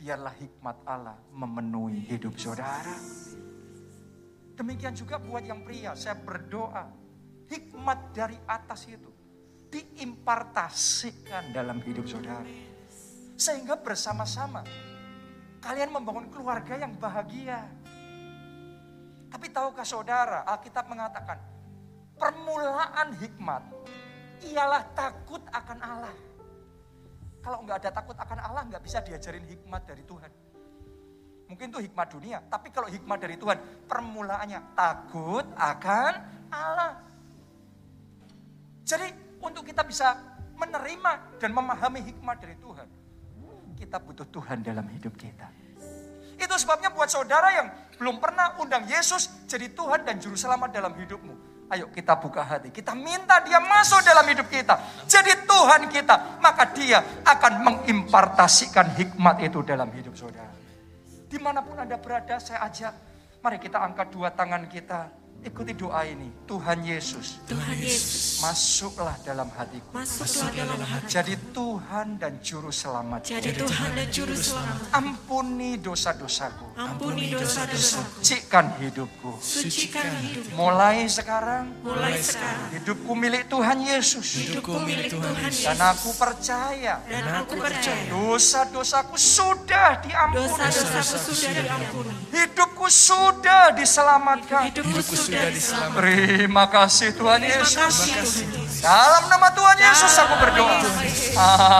[0.00, 2.96] Biarlah hikmat Allah memenuhi hidup saudara.
[4.56, 6.88] Demikian juga buat yang pria, saya berdoa.
[7.52, 9.12] Hikmat dari atas itu
[9.68, 12.48] diimpartasikan dalam hidup saudara.
[13.36, 14.64] Sehingga bersama-sama
[15.60, 17.68] kalian membangun keluarga yang bahagia.
[19.28, 21.38] Tapi tahukah saudara, Alkitab mengatakan,
[22.16, 23.62] permulaan hikmat
[24.48, 26.14] ialah takut akan Allah.
[27.40, 30.30] Kalau nggak ada takut akan Allah, nggak bisa diajarin hikmat dari Tuhan.
[31.50, 33.58] Mungkin itu hikmat dunia, tapi kalau hikmat dari Tuhan,
[33.90, 36.12] permulaannya takut akan
[36.52, 37.02] Allah.
[38.86, 39.10] Jadi
[39.42, 40.14] untuk kita bisa
[40.54, 42.88] menerima dan memahami hikmat dari Tuhan,
[43.74, 45.50] kita butuh Tuhan dalam hidup kita.
[46.38, 47.68] Itu sebabnya buat saudara yang
[47.98, 51.49] belum pernah undang Yesus jadi Tuhan dan Juru Selamat dalam hidupmu.
[51.70, 54.74] Ayo kita buka hati, kita minta dia masuk dalam hidup kita.
[55.06, 60.50] Jadi Tuhan kita, maka dia akan mengimpartasikan hikmat itu dalam hidup saudara.
[61.30, 62.90] Di mana pun Anda berada, saya ajak,
[63.38, 65.19] mari kita angkat dua tangan kita.
[65.40, 68.44] Ikuti doa ini, Tuhan Yesus, Tuhan Yesus.
[68.44, 69.88] Masuklah dalam hatiku.
[69.88, 73.24] masuklah dalam hati Jadi Tuhan dan Juru Selamat.
[73.24, 74.92] jadi Tuhan dan Juru Selamat.
[74.92, 76.76] Ampuni dosa-dosaku.
[76.76, 78.20] ampuni dosa-dosaku.
[78.20, 79.40] Sucikan hidupku.
[79.40, 82.76] sucikan hidup Mulai sekarang, mulai sekarang.
[82.76, 84.28] Hidupku milik Tuhan Yesus.
[84.44, 85.80] hidupku milik Tuhan Dan Yesus.
[85.80, 88.12] Aku percaya, dan aku percaya.
[88.12, 90.52] dosa-dosaku sudah diampuni.
[90.52, 92.12] dosa-dosaku sudah diampuni.
[92.28, 94.68] Hidupku sudah diselamatkan.
[94.68, 97.94] hidupku sudah diselamatkan Terima kasih Tuhan terima Yesus.
[98.10, 98.46] kasih
[98.80, 100.80] Dalam nama Tuhan Yesus aku berdoa.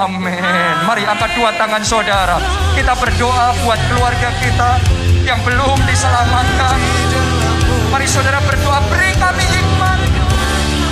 [0.05, 0.75] Amin.
[0.85, 2.37] Mari angkat dua tangan saudara.
[2.77, 4.71] Kita berdoa buat keluarga kita
[5.25, 6.79] yang belum diselamatkan.
[7.91, 9.99] Mari saudara berdoa, beri kami hikmat.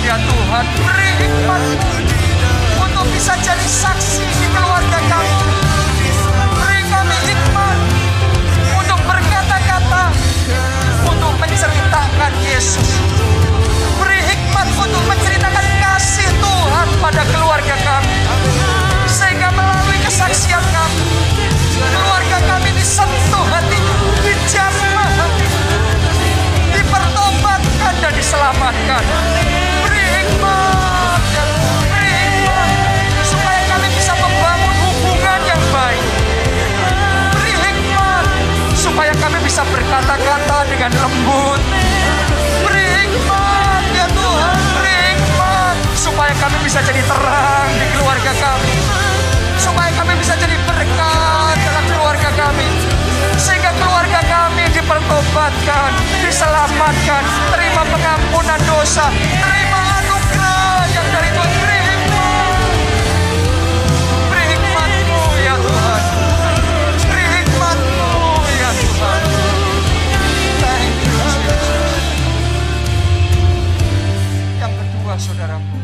[0.03, 1.61] Ya Tuhan, beri hikmat
[2.81, 5.33] untuk bisa jadi saksi di keluarga kami.
[6.57, 7.38] Beri kami hikmat
[11.39, 12.89] menceritakan Yesus.
[13.95, 18.17] Beri hikmat untuk menceritakan kasih Tuhan pada keluarga kami.
[19.09, 21.03] Sehingga melalui kesaksian kami,
[21.79, 25.11] keluarga kami disentuh hatinya, dijamah
[26.75, 29.03] dipertobatkan dan diselamatkan.
[29.83, 30.78] Beri hikmat,
[39.59, 41.59] bisa berkata-kata dengan lembut.
[42.63, 48.71] Beri hikmat, ya Tuhan, beri hikmat, supaya kami bisa jadi terang di keluarga kami.
[49.59, 52.71] Supaya kami bisa jadi berkat dalam keluarga kami.
[53.35, 55.91] Sehingga keluarga kami dipertobatkan,
[56.23, 59.11] diselamatkan, terima pengampunan dosa,
[59.43, 61.78] terima anugerah yang dari Tuhan.
[75.39, 75.79] Saudaraku,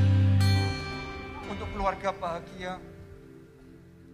[1.48, 2.76] untuk keluarga bahagia,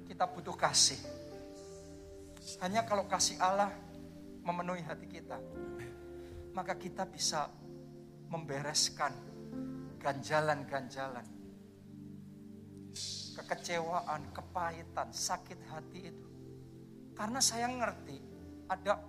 [0.06, 1.02] kita butuh kasih.
[2.62, 3.74] Hanya kalau kasih Allah
[4.46, 5.42] memenuhi hati kita,
[6.54, 7.50] maka kita bisa
[8.30, 9.18] membereskan
[9.98, 11.26] ganjalan-ganjalan,
[13.42, 16.30] kekecewaan, kepahitan, sakit hati itu.
[17.18, 18.22] Karena saya ngerti
[18.70, 19.02] ada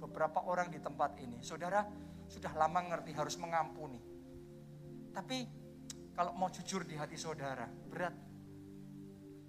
[0.00, 1.84] beberapa orang di tempat ini, saudara
[2.24, 4.00] sudah lama ngerti harus mengampuni.
[5.12, 5.57] Tapi
[6.18, 7.62] kalau mau jujur di hati saudara,
[7.94, 8.10] berat.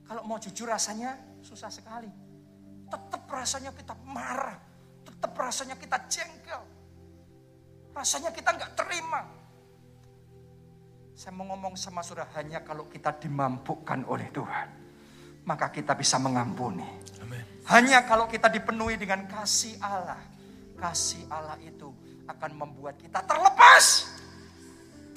[0.06, 2.06] Kalau mau jujur rasanya susah sekali.
[2.86, 4.54] Tetap rasanya kita marah.
[5.02, 6.62] Tetap rasanya kita jengkel.
[7.90, 9.26] Rasanya kita nggak terima.
[11.18, 14.70] Saya mau ngomong sama saudara hanya kalau kita dimampukan oleh Tuhan.
[15.50, 16.86] Maka kita bisa mengampuni.
[17.26, 17.66] Amin.
[17.66, 20.22] Hanya kalau kita dipenuhi dengan kasih Allah.
[20.78, 21.90] Kasih Allah itu
[22.30, 24.19] akan membuat kita terlepas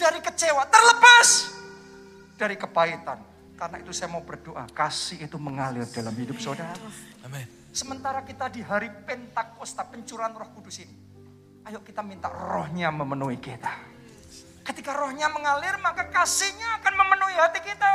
[0.03, 1.55] dari kecewa, terlepas
[2.35, 3.23] dari kepahitan.
[3.55, 6.75] Karena itu saya mau berdoa, kasih itu mengalir dalam hidup saudara.
[7.23, 7.47] Amin.
[7.71, 10.93] Sementara kita di hari Pentakosta, pencurahan roh kudus ini.
[11.63, 13.71] Ayo kita minta rohnya memenuhi kita.
[14.67, 17.93] Ketika rohnya mengalir, maka kasihnya akan memenuhi hati kita.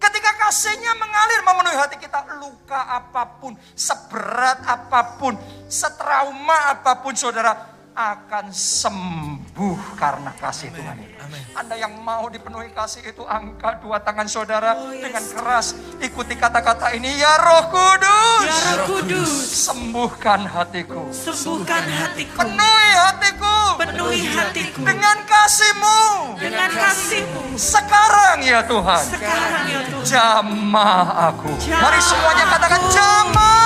[0.00, 5.36] Ketika kasihnya mengalir memenuhi hati kita, luka apa pun, seberat apa pun,
[5.68, 11.14] setrauma apa pun saudara, akan sembuh karena kasih Tuhan itu.
[11.20, 11.42] Amin.
[11.52, 15.72] Anda yang mau dipenuhi kasih itu angkat dua tangan saudara dengan keras.
[15.98, 18.42] Ikuti kata-kata ini, ya roh kudus.
[18.42, 19.30] Ya Ya Roh Kudus,
[19.66, 21.12] Sembuhkan hatiku.
[21.12, 23.56] sembuhkan hatiku, Penuhi hatiku.
[23.76, 25.98] penuhi hatiku Dengan kasihmu.
[26.36, 27.42] dengan kasih-Mu.
[27.54, 29.02] Sekarang ya Tuhan.
[29.06, 31.52] Sekarang ya Tuhan, Jamah aku.
[31.58, 32.90] Jamah Mari semuanya katakan aku.
[32.90, 33.59] jamah.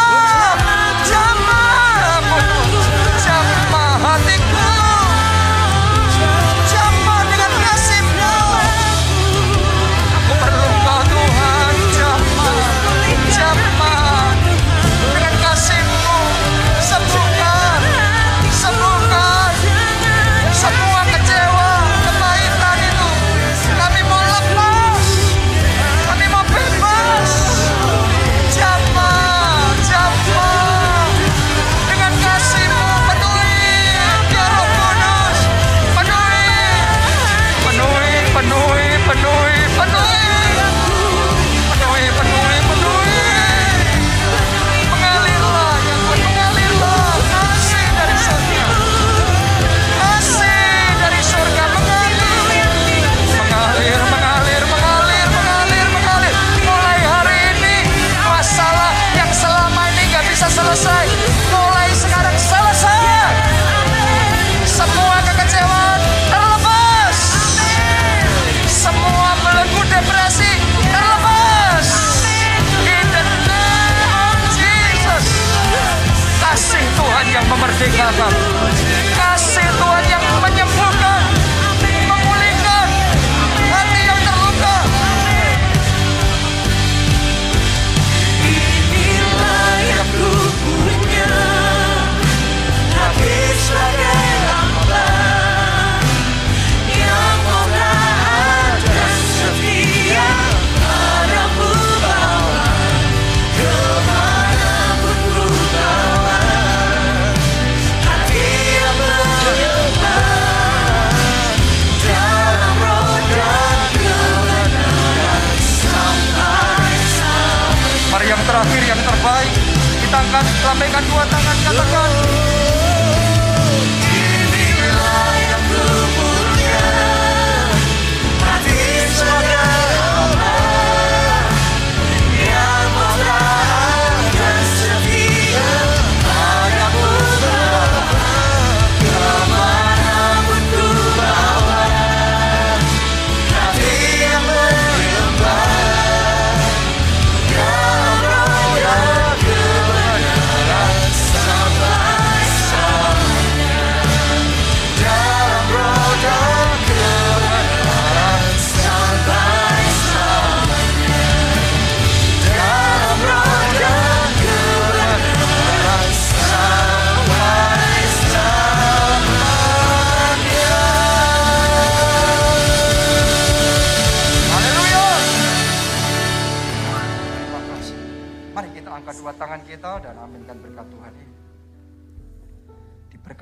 [120.35, 122.44] Kita angkat, lambaikan dua tangan, katakan.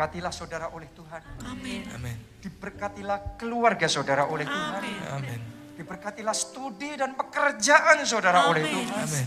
[0.02, 1.22] Diberkatilah saudara oleh Tuhan.
[1.46, 1.86] Amin.
[1.94, 2.16] Amin.
[2.42, 4.82] Diberkatilah keluarga saudara oleh Tuhan.
[5.14, 5.40] Amin.
[5.78, 8.82] Diberkatilah studi dan pekerjaan saudara oleh Amin.
[8.82, 9.06] Tuhan.
[9.06, 9.26] Amin.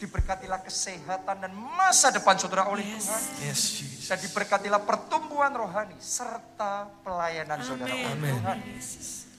[0.00, 3.20] Diberkatilah kesehatan dan masa depan saudara oleh Tuhan.
[3.44, 4.08] Yes, Jesus.
[4.08, 8.32] Dan diberkatilah pertumbuhan rohani serta pelayanan saudara oleh Amin.
[8.40, 8.56] Tuhan.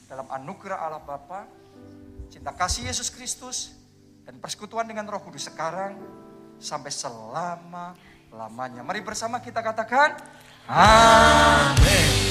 [0.06, 1.42] Dalam anugerah Allah Bapa,
[2.30, 3.74] cinta kasih Yesus Kristus,
[4.22, 5.98] dan persekutuan dengan Roh Kudus sekarang
[6.62, 7.98] sampai selama
[8.30, 8.84] lamanya.
[8.84, 10.14] Mari bersama kita katakan,
[10.68, 12.27] Amén.